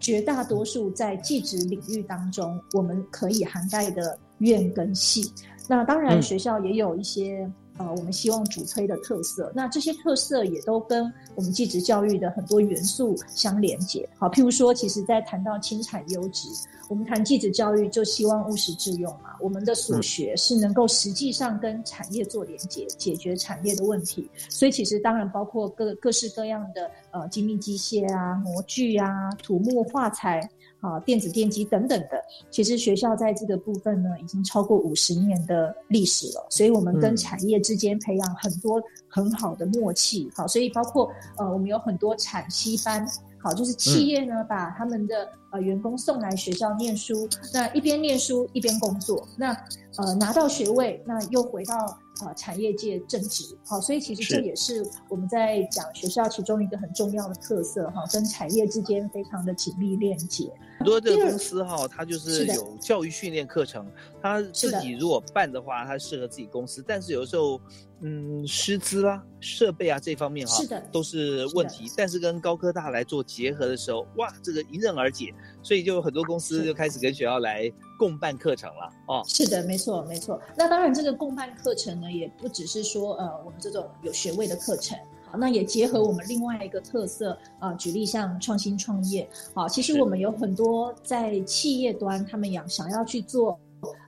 [0.00, 5.32] 绝大多数在技职领域当中，我们可以涵盖的院跟系，
[5.68, 9.50] 那当然学校也有一些呃，我们希望主推的特色。
[9.54, 14.08] 那这些特色也都跟我们技职教育的很多元素相连接。
[14.18, 16.48] 好，譬如说，其实在谈到轻产优质。
[16.88, 19.36] 我们谈继职教育，就希望务实致用嘛。
[19.40, 24.28] 我们的所学是能够实际上跟产业做连接，解决产业的问题。
[24.48, 30.48] 所以其实当然包括各各式各样的呃精密机械啊、模具啊、土木画材
[30.80, 32.22] 啊、电子电机等等的。
[32.50, 36.46] 其实学校在这个部分呢，已经超过五十年的历史了。
[36.50, 40.30] 所以我们跟产业之间培养很多很好的默契。
[40.34, 43.06] 好，所以包括呃，我们有很多产期班。
[43.40, 49.56] 好，就是企业呢，把他们的呃员工送来学校念书，那一边念书一边工作，那
[49.98, 53.56] 呃拿到学位，那又回到呃产业界正职。
[53.66, 60.50] 好，所以其实这也是我们在讲学校其中一个很重要的特色哈，跟产业之间非常的紧密链接。
[60.78, 63.84] 很多这个公司哈，它就是有教育训练课程，
[64.22, 67.60] 它自己如果办的话，它适合自己公司，但是有的时候。
[68.00, 71.90] 嗯，师资啦、设备啊这方面哈，是的，都是问题。
[71.96, 75.34] 但是跟高科大来做结合的时候，哇，这个迎刃而解。
[75.64, 78.90] 所以就有很多公司就开始跟学校来共办课程了。
[79.08, 80.40] 哦，是的，没错，没错。
[80.56, 84.96] 那当然，这个共办课程呢，也不只是说呃，我们这种有学位的课程，
[85.30, 93.58] 好，那也结合我们另外一个特色啊，举例像创新创业，啊，其实我们有很多在企业端，他们想想要去做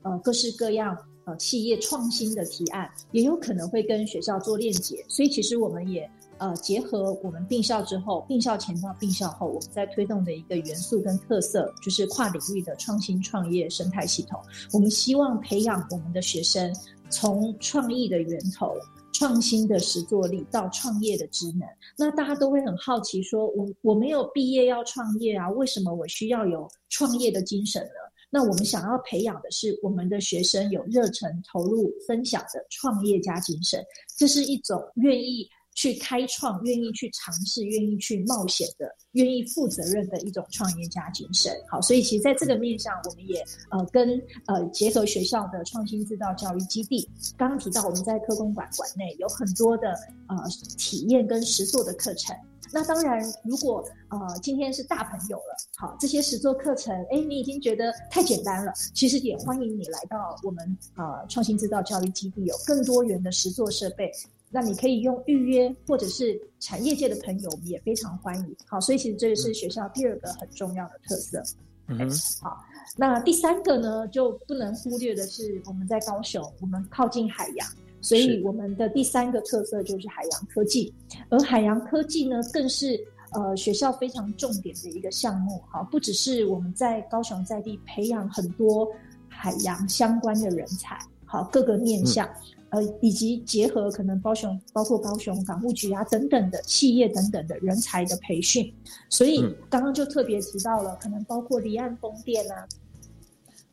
[0.03, 0.97] 呃各式各样。
[1.27, 14.41] 呃，企业创新的提案也有可能会跟学校做链接，所以其实我们也呃结合我们并校之后，并校前到并校后，我们在推动的一个元素跟特色，就是跨领域的创新创业生态系统。
[14.73, 16.75] 我们希望培养我们的学生，
[17.11, 18.75] 从创意的源头、
[19.13, 21.69] 创新的实作力到创业的职能。
[21.99, 27.91] 那大家都会很好奇，说我我没有毕业要创业啊，为什么我需要有创业的精神呢？
[28.33, 33.85] 那我们想要培养的是我们的学生有热忱投入分享的创业家精神，
[34.17, 41.53] 这是一种愿意去开创、愿意去尝试、愿意去冒险的、愿意负责任的一种创业家精神。
[41.71, 44.11] 好，所以其实在这个面上，我们也呃跟
[44.47, 49.91] 呃结合学校的创新制造教育基地，刚刚提到我们在科工馆馆内有很多的
[50.29, 50.37] 呃
[50.77, 52.37] 体验跟实作的课程。
[52.73, 64.11] 那当然，如果呃今天是大朋友了，好，这些实作课程，哎，你已经觉得太简单了，其实也欢迎你来到我们呃创新制造教育基地，有更多元的实作设备，
[64.51, 68.57] 那你可以用预约，或者是产业界的朋友，我们也非常欢迎。
[68.67, 71.43] 好，所以其实这也是学校第二个很重要的特色。
[71.89, 72.09] 嗯，
[72.41, 72.65] 好，
[72.97, 77.69] 那第三个呢，就不能忽略的是我们在高雄，我们靠近海洋。
[78.01, 80.93] 所以我们的第三个特色就是海洋科技，
[81.29, 82.99] 而海洋科技呢，更是
[83.33, 85.63] 呃学校非常重点的一个项目。
[85.71, 88.89] 哈，不只是我们在高雄在地培养很多
[89.29, 92.29] 海洋相关的人才，好各个面向。
[92.73, 98.73] 呃，以及结合可能高雄包括高雄港务局啊等等的企业等等的人才的培训，
[99.09, 102.65] 所以刚刚就特别提到了，可能包括离岸风电啊、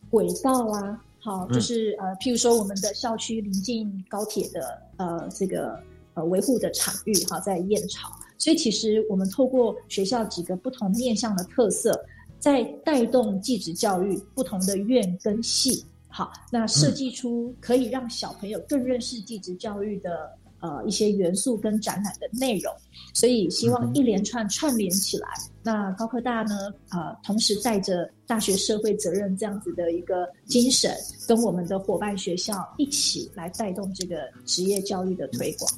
[0.09, 5.78] 轨道啊，好，就是呃，譬如说我们的校区临近高铁的呃这个
[6.13, 11.91] 呃维护的场域哈，在燕巢，所以其实我们透过学校几个不同面向的特色，
[12.39, 15.84] 在带动技职教育不同的院跟系。
[16.07, 22.74] 好，那设计出可以让小朋友更认识继职教育的呃一些元素跟展览的内容，
[23.14, 25.28] 所以希望一连串串联起来。
[25.64, 30.95] 那高科大呢，呃，同时带着大学社会责任这样子的一个精神，
[31.28, 35.70] 跟我们的伙伴学校一起来带动这个职业教育的推广。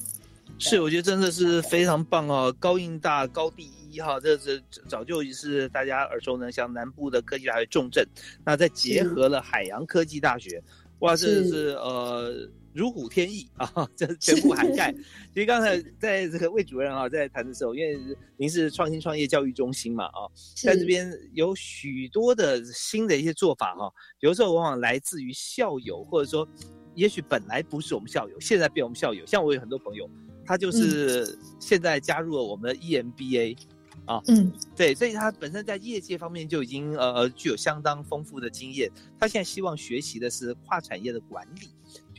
[0.59, 3.99] 是，我觉得真的是非常棒哦，高应大高第一。
[3.99, 8.05] 哈，这是早就是大家耳熟能详，南部的科技大学重镇。
[8.45, 10.61] 那再结合了海洋科技大学，
[10.99, 14.93] 哇，这是呃如虎添翼啊， 这全部涵盖。
[15.33, 17.99] 其实刚才在这个魏主任啊在谈的时候，因为
[18.37, 26.47] 您是创新创业教育中心嘛啊，在这边有许多的新的一些做法哈，有时候往往来自于校友，或者说
[26.95, 29.25] 也许本来不是我们校友，现在变我们校友。
[29.25, 30.09] 像我有很多朋友，
[30.45, 33.57] 他就是现在加入了我们的 EMBA。
[34.05, 38.89] 啊，嗯，对，所以他本身在业界方面就已经呃具有相当丰富的经验。
[39.19, 41.69] 他现在希望学习的是跨产业的管理，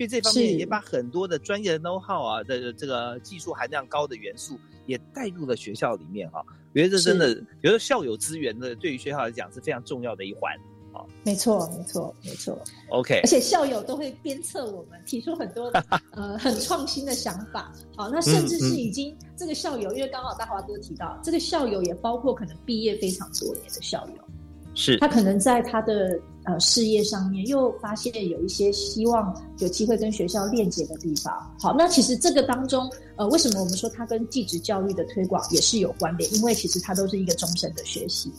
[0.00, 6.42] 所以这方面也把很多的专业的 know how 啊的这个技术含量高的元素也带入了学校里面哈。
[6.72, 10.50] 我觉得这真的，觉得校友资源的对于学校来讲是非常重要的一环。
[10.92, 12.58] 啊，没错，没错，没错。
[12.88, 15.70] OK，而且校友都会鞭策我们，提出很多
[16.12, 17.70] 呃很创新的想法。
[17.94, 24.24] 好，那甚至是已经这个校友，因为刚好大华哥提到，这个校友也包括可能毕业非常多年的校友，
[24.74, 31.32] 是他可能在他的呃事业上面又发现有一些希望有机会跟学校链接的地方。
[31.60, 36.34] 好，那其实这个当中，呃，为什么我们说他跟继职教育的推广也是有关联？
[36.34, 38.32] 因为其实它都是一个终身的学习。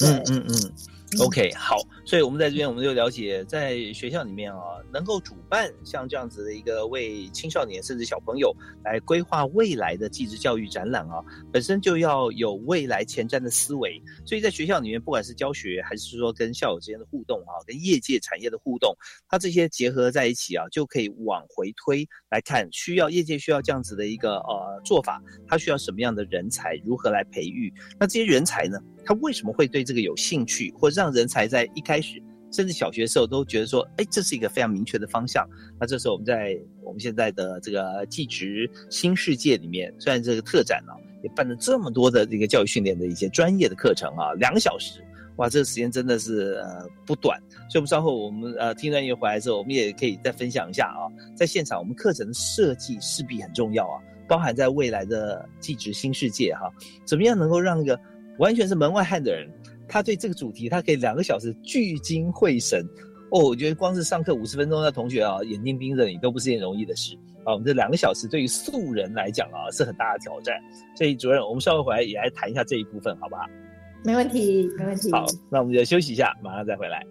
[0.00, 0.72] 嗯嗯嗯。
[1.20, 1.76] OK，好，
[2.06, 4.60] 所以我们在这边我们就了解，在学校里面啊，
[4.92, 8.54] 能够主办像这样子的一个为青少年甚至小朋友
[8.84, 11.20] 来规划未来的继职教育展览啊，
[11.52, 14.00] 本身就要有未来前瞻的思维。
[14.24, 18.96] 所以在学校里面，不管是教学还是说跟校友之间的互动啊，跟业界产业的互动，
[19.28, 27.74] 它这些结合在一起啊，就可以往回推来看，需要业界需要这样子的一个呃做法，它需要什么样的人才，如何来培育？
[27.98, 28.78] 那这些人才呢？
[29.08, 32.22] 他为什么会对这个有兴趣，或让人才在一开开始，
[32.52, 35.48] 甚至小学时候都觉得说，哎，这是一个非常明确的方向。
[35.80, 40.92] 那这时候我们在我们现在的这个技职新世界里面，虽然这个特展呢
[41.22, 45.02] 也办了这么多的这个教育训练的一些专业的课程啊，两个小时，
[45.36, 47.40] 哇，这个时间真的是呃不短。
[47.70, 56.70] 所以，我们稍后我们呃听专业回来之后，我们也可以再分享一下啊，在现场我们课程的设计势必很重要啊，包含在未来的技职新世界哈，
[57.06, 57.98] 怎么样能够让一个。
[58.38, 59.48] 完全是门外汉的人，
[59.88, 62.86] 他对这个主题，他可以两个小时聚精会神
[63.30, 63.40] 哦。
[63.40, 67.52] 我觉得光是上课五十分钟的同学啊，眼睛盯着你都不是件容易的事啊。
[67.52, 70.56] 我们这两个小时对于素人来讲啊，是很大的挑战。
[70.96, 73.42] 所以主任，我们稍后回来也来谈一下这一部分，好不好？
[74.04, 75.10] 没问题，没问题。
[75.12, 77.04] 好，那我们就休息一下，马上再回来。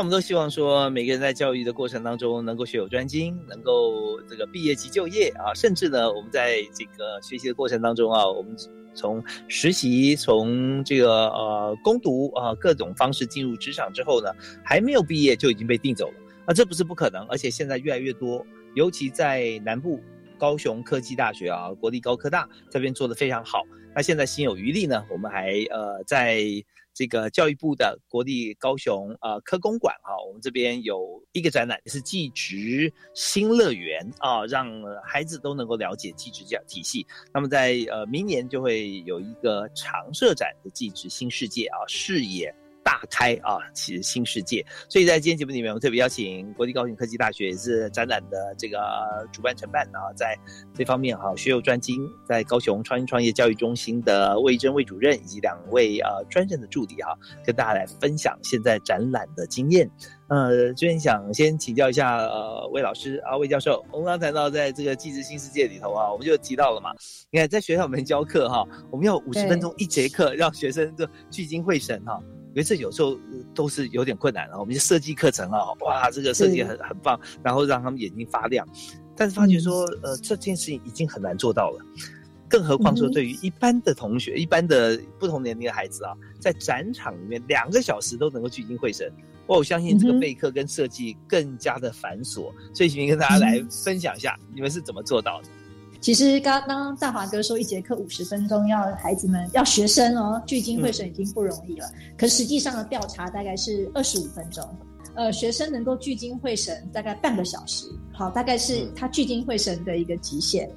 [0.00, 8.56] 我们都希望说，每个人在教育的过程当中能够学有专精，能够这个毕业即就业啊，甚至呢，我们在这个学习的过程当中啊，我们
[8.94, 14.32] 从实习，从这个呃攻读啊各种方式进入职场之后呢，
[14.64, 16.14] 还没有毕业就已经被定走了
[16.46, 18.42] 啊，这不是不可能，而且现在越来越多，
[18.74, 20.00] 尤其在南部
[20.38, 23.64] 高雄科技大学啊，国立高科大这边做的非常好。
[23.94, 26.42] 那现在心有余力呢，我们还呃在。
[27.00, 34.70] 这个教育部的国立高雄呃科工馆哈，我们这边有一个展览，是技职新乐园啊，让
[35.02, 37.06] 孩子都能够了解技职教体系。
[37.32, 42.54] 那么在呃明年就会有一个常设展的技职新世界啊，视野。
[42.90, 44.66] 大开啊，其实新世界。
[44.88, 48.80] 所以在今天节目里面，我们特别邀请国立高雄科技大学也是展览的这个
[49.30, 50.36] 主办承办啊，在
[50.74, 59.88] 这方面哈学有专精，在高雄创新创业教育中心的魏征魏主任以及两位呃专任的助理哈，跟大家来分享现在展览的经验。
[60.26, 66.90] 呃，这边想先请教一下呃魏老师啊魏教授，我们刚谈到在这个技职新世界里头啊，我们就提到了嘛，
[67.30, 72.20] 你看在学校里面教课哈，我们要五十分钟一节课，让学生就聚精会神哈。
[72.54, 73.18] 为这有时候
[73.54, 74.58] 都是有点困难啊。
[74.58, 78.66] 我们就设计课程啊，哇，这个设计很很棒，然后让他们眼睛发亮。
[79.16, 81.84] 但是发觉说，呃，这件事情已经很难做到了，
[82.48, 89.12] 更何况说对于一般的同学、一般的不同年龄的孩子啊，在展场里面两个小时都能够聚精会神，
[89.46, 92.50] 我相信这个备课跟设计更加的繁琐。
[92.72, 95.48] 所以，请跟大家来分享一下，你们是怎么做到的？
[96.00, 101.86] 其实刚刚大华哥说一节课五十分钟，要孩子们要学生哦聚精会神已经不容易了。
[102.16, 104.66] 可实际上的调查大概是二十五分钟，
[105.14, 110.70] 呃，学生能够聚精会神大概半个小时，好，大概是他聚精会神的一个极限。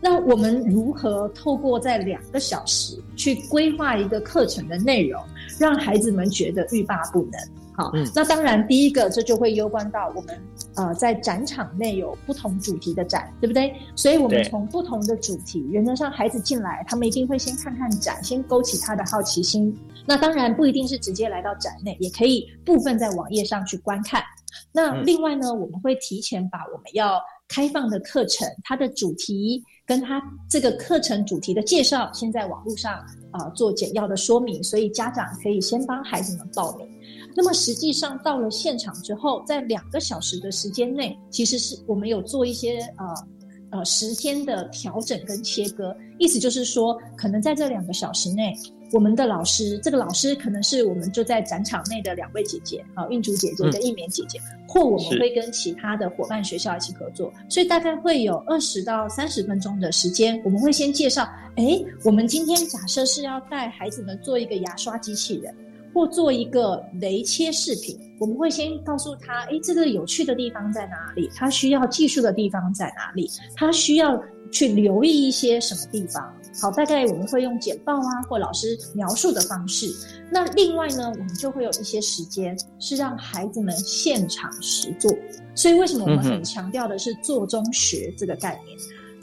[0.00, 5.22] 那我们如何透过在两个小时去规划一个课程的内容，
[5.58, 7.40] 让孩子们觉得欲罢不能？
[7.76, 10.42] 好，那当然，第一个这就会攸关到我们，
[10.76, 13.74] 呃，在展场内有不同主题的展，对不对？
[13.96, 19.76] 所以，我们从不同的主题，原则上孩子进来，他们一定会先看看展，先勾起他的好奇心。
[20.06, 24.22] 那当然不一定是直接来到展内，也可以部分在网页上去观看。
[24.70, 36.88] 那另外呢，我们会提前把我们要开放的课程，它的主题跟它这个课程主题的介绍，先在网络上啊做简要的说明，所以家长可以先帮孩子们报名。
[37.36, 45.96] 那么实际上到了现场之后，在两个小时的时间内，其实是我们有做一些呃呃时间的调整跟切割。
[46.18, 48.54] 意思就是说，可能在这两个小时内，
[48.92, 65.52] 我们的老师，这个老师可能是我们就在展场内的两位姐姐啊，运竹姐姐跟一棉姐姐，或我们会跟其他的伙伴学校一起合作，所以大概会有二十到三十分钟的时间，我们会先介绍，哎，我们今天假设是要带孩子们做一个牙刷机器人。
[65.94, 71.30] 或做一个雷切视频，我们会先告诉他，哎，这个有趣的地方在哪里？
[71.36, 73.30] 他需要技术的地方在哪里？
[73.54, 74.20] 他需要
[74.50, 76.34] 去留意一些什么地方？
[76.60, 79.86] 好，大概我们会用简报啊，或老师描述的方式。
[80.30, 85.10] 那另外呢，我们就会有一些时间是让孩子们现场实做。
[85.54, 88.76] 所以为什么我们很强调的是做中学这个概念？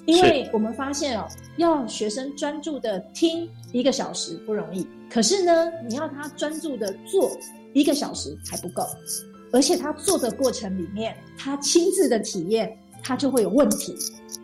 [0.06, 4.88] 因为我们发现哦，要学生专注的听一个小时不容易。
[5.12, 7.38] 可是呢，你要他专注的做
[7.74, 8.88] 一个小时还不够，
[9.52, 13.94] 而且他做的过程里面，他亲自的体验，他就会有问题。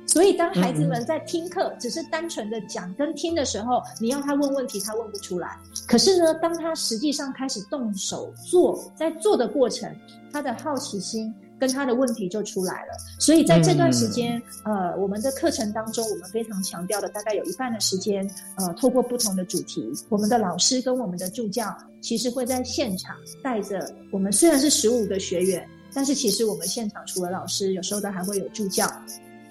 [0.05, 5.57] 所以当孩子们在听课，只是单纯的讲跟听的时候，你要他问问题，他问不出来。
[5.87, 9.93] 可是呢，当他实际上开始动手做，在做的过程，
[10.33, 11.33] 他的好奇心。
[11.59, 28.87] 跟他的问题就出来了，所以在这段时间，呃，我们的课程当中，我们非常强调的，大概有一半的时间，呃，透过不同的主题，我们的老师跟我们的助教，其实会在现场带着我们，虽然是十五个学员，但是其实我们现场除了老师，有时候都还会有助教，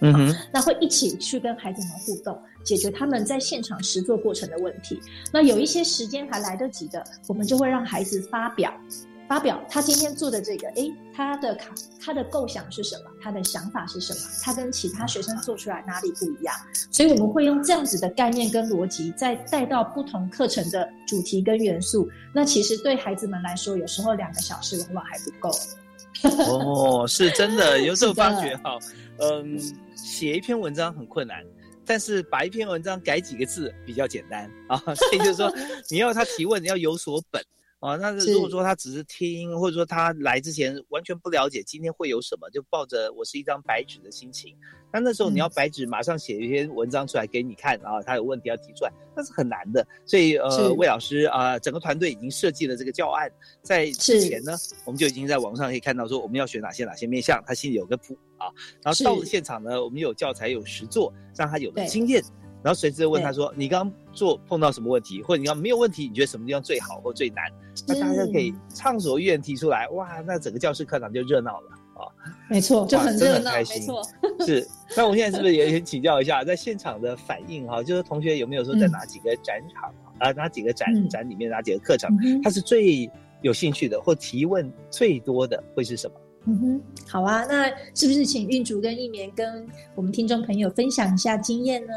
[0.01, 5.01] 嗯哼，那会一起去跟孩子们互动，解决他们在现场实做过程的问题。
[5.33, 8.73] 那有一些时间还来得及的，我们就会让孩子发表。
[9.29, 13.11] 发表他今天做的这个，诶，他的卡，他的构想是什么？
[13.21, 14.21] 他的想法是什么？
[14.43, 16.55] 他跟其他学生做出来哪里不一样？
[16.93, 22.09] 所以我们会用这样子的概念跟逻辑，再带到不同课程的主题跟元素。
[22.33, 25.51] 那其实对孩子们来说，有时候两个小时往往还不够。
[26.49, 28.79] 哦，是真的，有时候发觉哈，
[29.19, 29.59] 嗯，
[29.97, 31.45] 写一篇文章很困难，
[31.85, 34.77] 但是把一篇文章改几个字比较简单啊。
[34.95, 35.53] 所以就是说，
[35.91, 37.43] 你要他提问，你要有所本。
[37.87, 44.57] 啊，那如果说他只是听，或者说他来之前完全不了解今天会有什么，就抱着我是一张白纸的心情，
[44.93, 49.87] 那那时候你要白纸马上写一篇文章出来给你看啊，他有问题要提出来，那是很难的。
[50.05, 53.31] 所以呃，魏老师啊，整个团队已经设计了这个教案，
[53.63, 54.53] 在之前呢，
[54.85, 58.51] 我们就已经在网上可以看到说我们要选哪些哪些面向，他心里有个谱啊。
[58.83, 62.21] 然后到了现场呢，我们有教材有实作，让他有了经验。
[62.67, 67.45] 然后随之问他说：“你刚做碰到什么问题，或者你刚没有问题，你觉得什么地方最好或最难？
[67.87, 72.11] 那大家可以畅所欲言提出来，哇，那整个教室课堂就热闹了啊！
[72.51, 74.03] 没错，就很热闹，没错。
[74.45, 77.81] 是，那我现在是不是也先请教一下，在现场的反应哈？
[77.85, 82.11] 就是同学有没有说在哪几个展场啊，哪几个展展里面哪几个课程，
[82.43, 83.09] 他是最
[83.43, 86.17] 有兴趣的，或提问最多的会是什么？
[86.49, 89.65] 嗯哼，好啊，那是不是请运竹跟一棉跟
[89.95, 91.93] 我们听众朋友分享一下经验呢？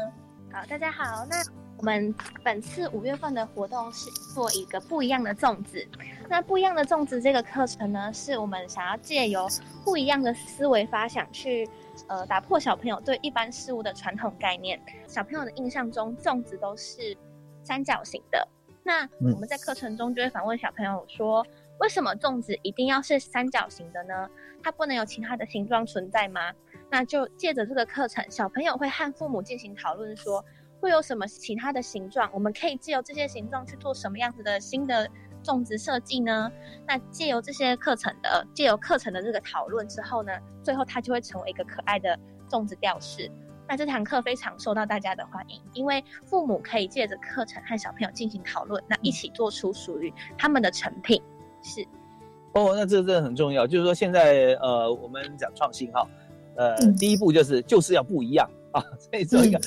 [0.60, 1.24] 好，大家好。
[1.24, 1.36] 那
[1.78, 5.82] 我们本次五月份的活动是做一个不一样的粽子。
[6.28, 9.48] 那不一样的粽子这个课程呢，是我们想要借由
[9.82, 11.66] 不一样的思维发想去，
[12.08, 14.78] 呃，打破小朋友对一般事物的传统概念。
[15.06, 17.16] 小朋友的印象中，粽子都是
[17.62, 18.46] 三角形的。
[18.82, 21.42] 那我们在课程中就会反问小朋友说，
[21.78, 24.28] 为什么粽子一定要是三角形的呢？
[24.62, 26.52] 它不能有其他的形状存在吗？
[26.90, 30.44] 那就借着这个课程，小朋友会和父母进行讨论，说
[30.80, 35.08] 会有什么其他的形状，我们可以借由这些形状去做什么样子的新的
[35.42, 36.50] 种植设计呢？
[36.88, 40.32] 那借由这些课程的，借由课程的这个讨论之后呢，
[40.64, 42.18] 最后它就会成为一个可爱的
[42.48, 43.30] 种植吊饰。
[43.68, 51.22] 那这堂课非常受到大家的欢迎，因为父母可以借着课程和小朋友进行讨论，那一起做出属于他们的成品。
[51.62, 51.86] 是
[52.52, 56.04] 哦，那这个真的很重要，就是说现在呃，我们讲创新哈。
[56.56, 59.60] 呃，第一步就是就是要不一样啊， 所以做一个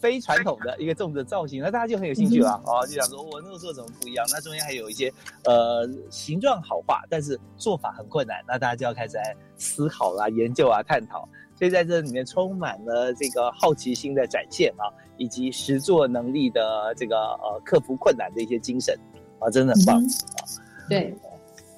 [0.00, 4.26] 非传统的一个粽子造型，那大家就很有兴趣了啊，就想说我那个做怎么不一样？
[4.30, 5.12] 那中间还有一些
[5.44, 11.28] 呃形状好画，但是做法很困难，那大家就要开始来思考啦、研究啊、探讨。
[11.56, 18.96] 所以在这里面充满了这个好奇心的展现啊，以及实作能力的这个呃克服困难的一些精神
[19.40, 20.42] 啊，真的很棒啊。
[20.88, 21.12] 对。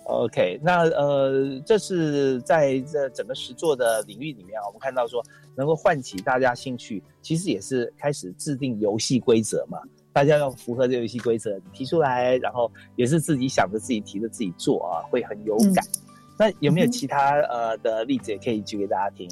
[0.05, 5.25] OK，那呃，这是在这整个实作的领域里面啊，我们看到说
[5.55, 9.79] 能够唤起大家兴趣，其实也是开始制定游戏规则嘛。
[10.13, 15.85] 大家要符合这游戏规则提出来，然后也是自己想着自己提着自己做啊，会很有感。
[16.37, 19.31] 那有没有其他呃的例子也可以举给大家听？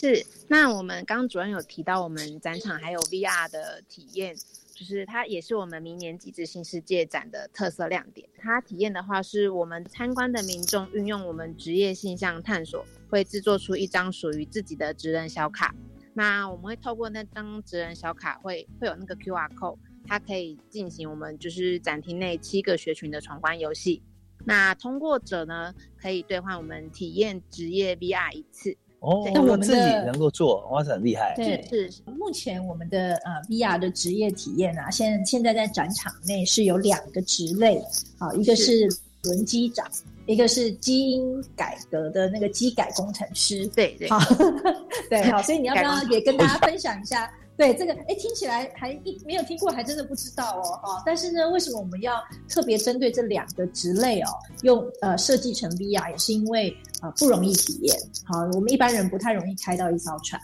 [0.00, 4.34] 是，那我们刚刚主任有提到我们展场还有 VR 的体验。
[4.74, 8.28] 就是它也是我们明年极致新世界展的特色亮点。
[8.36, 15.74] 它体验的话，是我们参观的民众运用我们职业性向探索，会制作出一张属于自己的职人小卡。
[16.12, 24.02] 那我们会透过那张职人小卡，会会有那个 QR code，它可以进行我们就是展厅内七个学群的闯关游戏。
[24.46, 28.76] 那通过者呢，可以兑换我们体验职业 VR 一次。
[29.04, 31.34] 哦，那我自己能够做，哇，是很厉害。
[31.36, 37.82] 对，是目前我们的呃 VR 的职业体验啊，现现在在展场内是有两个职类，
[38.18, 38.88] 好，一个是
[39.24, 39.86] 轮机长，
[40.26, 43.66] 一个是基因改革的那个机改工程师。
[43.68, 44.18] 对对，好，
[45.10, 47.30] 对好，所以你要不要也跟大家分享一下？
[47.56, 51.02] 对这个，哎，听起来还一没有听过，还真的不知道哦，哈。
[51.06, 54.28] 但是呢，为什么我们要特别针对这两个职类哦，
[54.62, 57.96] 用呃设计成 VR，也是因为呃不容易体验。
[58.24, 60.40] 好，我们一般人不太容易开到一艘船，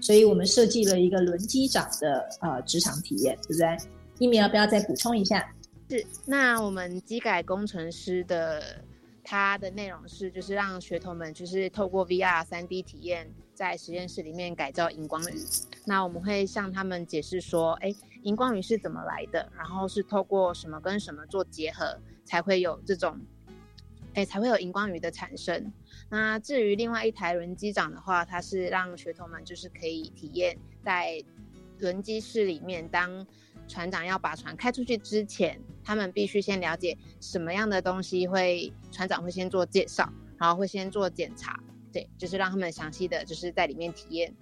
[0.00, 3.76] 所以我们设计了一个轮机长的呃职场体验，对不对？
[4.18, 5.54] 一鸣要不要再补充一下？
[5.88, 8.60] 是，那我们机改工程师的
[9.22, 13.32] 它的内容是，就是让学童们就是透过 VR 三 D 体验。
[13.60, 15.34] 在实验室里面改造荧光鱼，
[15.84, 23.20] 那我们会向他们解释说，哎，荧光鱼是怎么来的，然后是透过什么跟什么做结合，才会有这种，
[24.14, 25.70] 哎，才会有荧光鱼的产生。
[26.08, 31.22] 那至于另外一台轮机长的话，它是让学童们就是可以体验在
[31.80, 33.26] 轮机室里面，当
[33.68, 41.60] 船长要把船开出去之前，他们必须先了解什么样的东西会，船长会先做介绍，然后会先做检查。
[41.92, 44.34] 对，就是让他们详细的就是在里面体验。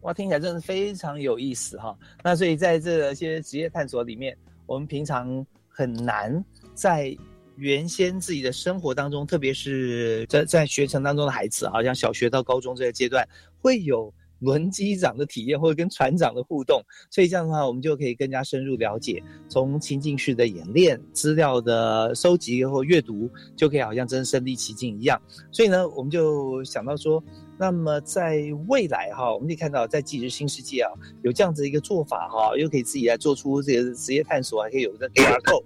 [0.00, 1.96] 哇，听起来真的非常有意思哈。
[2.22, 4.36] 那所以在这些职业探索里面，
[4.66, 6.44] 我们平常很难
[6.74, 7.16] 在
[7.56, 13.26] 原先自己的生活当中，特别是在在学程当中的孩子，好像小学到高中这个阶段
[13.60, 14.12] 会有。
[14.40, 25.20] 轮机长的体验或者跟船长的互动，所以这样的话，我们就可以更加深入了解，从情境式的演练、资料的收集或阅读，就可以好像真的身临其境一样。
[25.50, 27.22] 所以呢，我们就想到说，
[27.58, 35.64] 那么在未来哈，我们可以看到在纪实新世界啊，有这样子一个做法哈，又可以自己来做出这个职业探索，还可以有个 AR Go。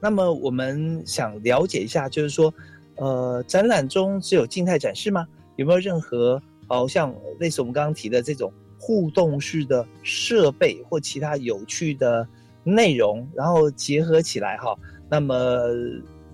[0.00, 2.52] 那么我们想了解一下，就是说，
[2.96, 5.26] 呃，展览中只有静态展示吗？
[5.56, 6.40] 有没有任何？
[6.68, 12.24] 好像类似我们刚刚提的这种互动式的设备或其他有趣的
[12.62, 14.76] 内容，然后结合起来哈，
[15.10, 15.34] 那么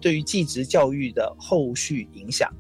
[0.01, 2.53] 对于技职教育的后续影响，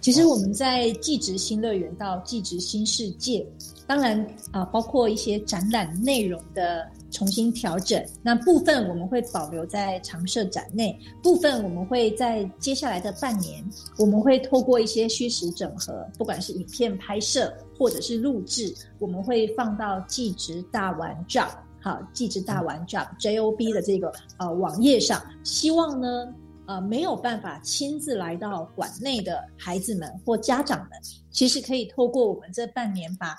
[0.00, 3.44] 其实我们在技职新乐园到技职新世界，
[3.86, 6.88] 当然啊，包括一些展览内容的。
[7.10, 13.64] 重新调整，那部分我们会保留在常设展内，部分我们会在接下来的半年，
[13.98, 21.50] 我们会透过一些虚实整合，不管是影片拍摄或者是录制，我们会放到技职大玩 job，
[21.82, 26.34] 好，技职大玩 job J O B 的这个呃网页上，希望呢，
[26.66, 30.90] 呃没有办法亲自来到馆内的孩子们或家长们，
[31.30, 33.36] 其实可以透过我们这半年把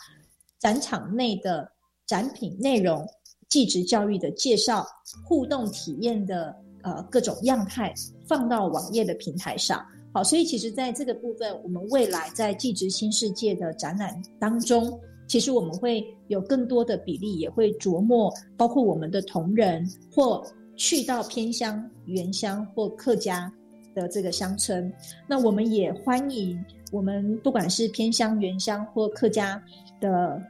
[0.59, 1.71] 展场内的。
[2.07, 3.07] 展品内容、
[3.51, 4.83] 技职教育的介绍、
[5.23, 7.93] 互动体验的呃各种样态
[8.25, 9.85] 放到网页的平台上。
[10.13, 20.43] 好，所以其实在这个部分，我们未来在技职新世界的展览当中，其实我们会有更多的比例，也会琢磨包括我们的同仁或
[20.75, 23.51] 去到偏乡、原乡或客家
[23.93, 24.91] 的这个乡村，
[25.27, 26.57] 那我们也欢迎
[26.91, 29.61] 我们不管是偏乡、原乡或客家
[29.99, 30.41] 的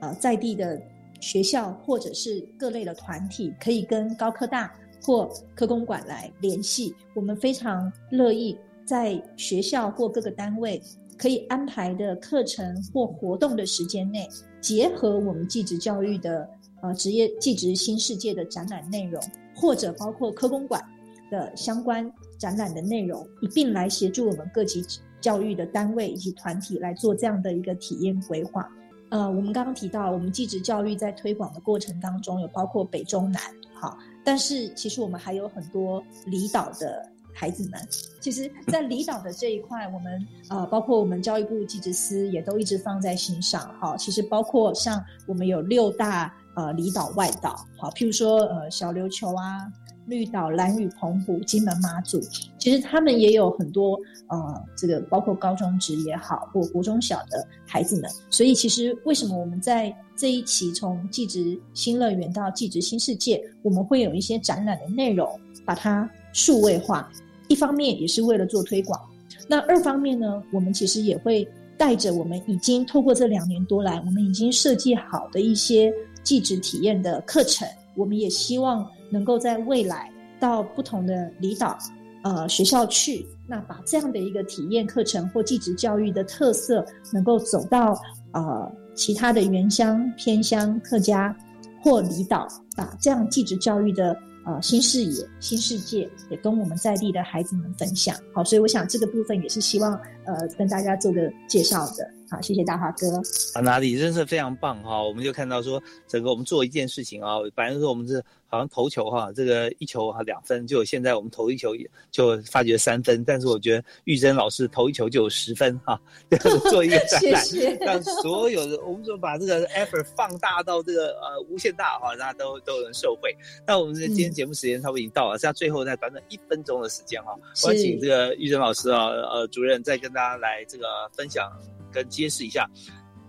[0.00, 0.80] 呃在地的
[1.20, 8.56] 学校或者是各类的团体，可以跟高科大或科工馆来联系，我们非常乐意。
[8.84, 10.80] 在学校或各个单位
[11.18, 14.26] 可以安排的课程或活动的时间内，
[14.62, 16.48] 结合我们技职教育的
[16.80, 19.22] 呃职业技职新世界的展览内容，
[19.54, 20.82] 或者包括科工馆
[21.30, 24.82] 的相关展览的内容，一并来协助我们各级
[25.20, 28.66] 教育的单位以及团体来做这样的一个体验规划。
[29.10, 33.42] 呃，我们刚刚提到，我们技职教育在推广的过程当中，有包括北中南，
[33.74, 37.08] 好，但是其实我们还有很多离岛的。
[37.34, 37.80] 孩子们，
[38.20, 43.72] 其实，在离岛的这一块，我们呃，包括我们教育部技职司也都一直放在心上。
[43.78, 49.72] 哈，其实包括像我们有六大呃离岛外岛，好，譬如说呃小琉球啊、
[50.08, 52.20] 绿岛、蓝屿、澎湖、金门、马祖，
[52.58, 53.98] 其实他们也有很多
[54.28, 58.10] 呃这个包括高中职也好，或国中小的孩子们。
[58.30, 65.28] 所以，其实为什么我们在这一期从技职新乐园到技职新世界，我们会有一些展览的内容，
[65.64, 67.08] 把它数位化。
[67.48, 69.00] 一方面也是为了做推广，
[69.48, 71.46] 那二方面呢，我们其实也会
[71.76, 75.92] 带着我们已经透过这两年多来，我们已经设计好的一些
[76.22, 81.76] 技职体验的课程，我们也希望能够在未来到不同的离岛
[82.22, 87.98] 呃学校去，那把这样的一个体验课程或技职教育的特色，能够走到
[88.32, 91.36] 呃其他的原乡、偏乡、客家
[91.82, 92.46] 或离岛，
[92.76, 94.16] 把这样技职教育的。
[94.46, 99.92] 呃，新视野、新世界也跟我们在地的孩子们分享，好，所以我想这个部分也是希望
[100.24, 102.17] 呃跟大家做个介绍的。
[102.30, 103.06] 好，谢谢大华哥。
[103.54, 105.02] 啊，哪里真是非常棒哈！
[105.02, 111.74] 我们就看到说，整个我们做一件事情啊，反正说我们是好像投球哈，这个一球哈两分，就现在我们投一球
[112.10, 115.98] 就发觉三分，但是我觉得玉珍老师投一球就有十分哈，
[116.68, 117.42] 做一个展览，
[117.80, 123.34] 让所有的我们说把这个 effort 放大到这个呃无限大哈，大家都都能受惠。
[123.66, 130.84] 那我们的今天节目时间差不多已经到了，剩下最后再短短一分钟的时间哈，我要请这个玉珍老师啊，呃主任再跟大家来这个
[131.16, 131.50] 分享。
[131.92, 132.68] 跟揭示一下，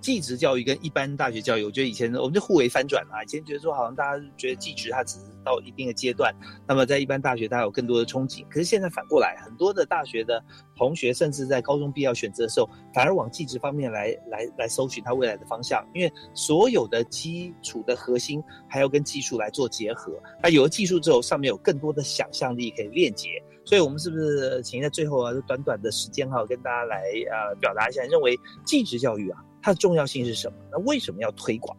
[0.02, 3.24] 技职教育跟一般大学教育，我觉得以前我们就互为翻转嘛。
[3.24, 6.34] 以前觉得说好像大家觉得技职它只是到一定的阶段，
[6.68, 8.46] 那么在一般大学大家有更多的憧憬。
[8.50, 10.42] 可是现在反过来，很多的大学的
[10.78, 20.14] 同学，甚至在高中毕业选择的时候，反而往技职方面来来来搜寻他未来的方向，因为所有的基础的核心还要跟技术来做结合。
[20.42, 23.30] 那有了技术之后，上面有更多的想象力可以链接。
[23.70, 30.58] 所以，我们是不是请在最后啊，短短的时间哈，跟大家来呃表达一下，认为继职教育啊，它的重要性是什么？
[30.72, 31.78] 那为什么要推广？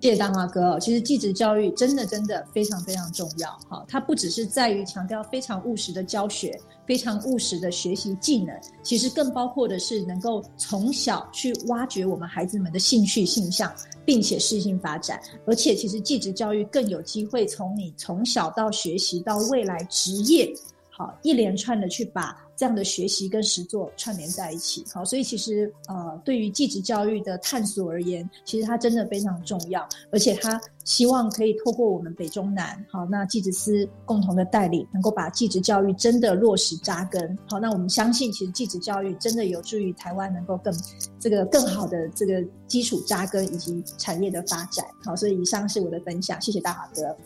[0.00, 0.80] 谢谢大华哥。
[0.80, 8.52] 其实继职教育真的真的非常非常重要哈，它不只是在于强调非常务实的教学，非常务实的学习技能，
[8.82, 13.72] 其实更包括的是能够从小去挖掘我们孩子们的兴趣性向，
[14.04, 15.22] 并且适性发展。
[15.46, 20.52] 而且，其实继职教育更有机会从你从小到学习到未来职业。
[21.22, 24.84] 一连串的去把这样的学习跟实作串联在一起。
[24.92, 37.36] 好，所以其实呃，对于继职教育的探索而言，其实它真的非常重要，而且它希望可以透过我们北中南好，那继职司共同的带领，能够把继职教育真的落实扎根。
[37.48, 40.72] 好，那我们相信，其实继职教育真的有助于台湾能够更
[41.18, 44.84] 这个更好的这个基础扎根以及产业的发展。
[45.04, 47.16] 好，所以以上是我的分享，谢谢大华哥。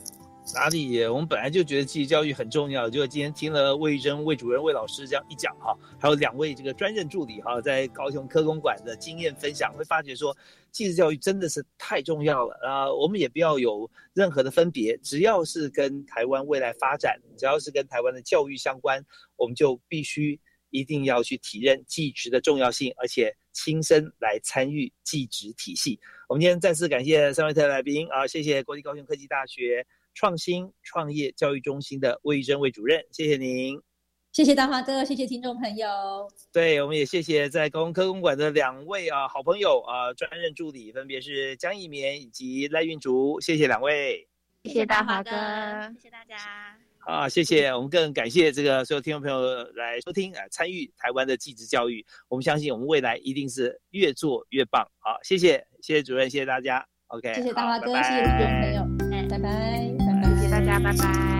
[0.54, 1.04] 哪里？
[1.06, 10.36] 我们本来就觉得继续教育很重要，就今天听了魏玉珍魏主任魏老师这样一讲哈，还有两位这个专任助理哈，在高雄科工馆的经验分享，会发觉说，
[10.70, 12.92] 继续教育真的是太重要了啊！
[12.92, 19.04] 我们也不要有任何的分别，只要是跟台湾未来发展，只要是跟台湾的教育相关，
[19.36, 20.40] 我们就必须
[20.70, 25.98] 一定要去体认继职的重要性，而且亲身来参与继职体系。
[26.28, 29.84] 我们今天再次感谢三位特来宾啊，谢谢国立高雄科技大学。
[30.16, 33.78] 创新创业教育中心的魏玉珍魏主任，谢谢您，
[34.32, 35.86] 谢谢大华哥，谢谢听众朋友。
[36.50, 44.26] 对，我们也谢谢在高雄科公馆的两位啊好朋友啊专任助理，分别是江一绵以及赖运竹，谢谢两位，
[44.64, 45.30] 谢谢大华哥，
[45.92, 46.78] 谢谢大家。
[47.04, 54.82] 啊，谢谢，我们更感谢这个所有听众朋友来收听啊，参与台湾的继职教育，我们相信我们未来一定是越做越棒。
[54.98, 56.84] 好，谢谢，谢谢主任，谢谢大家。
[57.08, 60.05] OK，谢谢大华哥，拜拜谢谢听众朋友，拜拜，
[60.78, 61.35] 拜拜。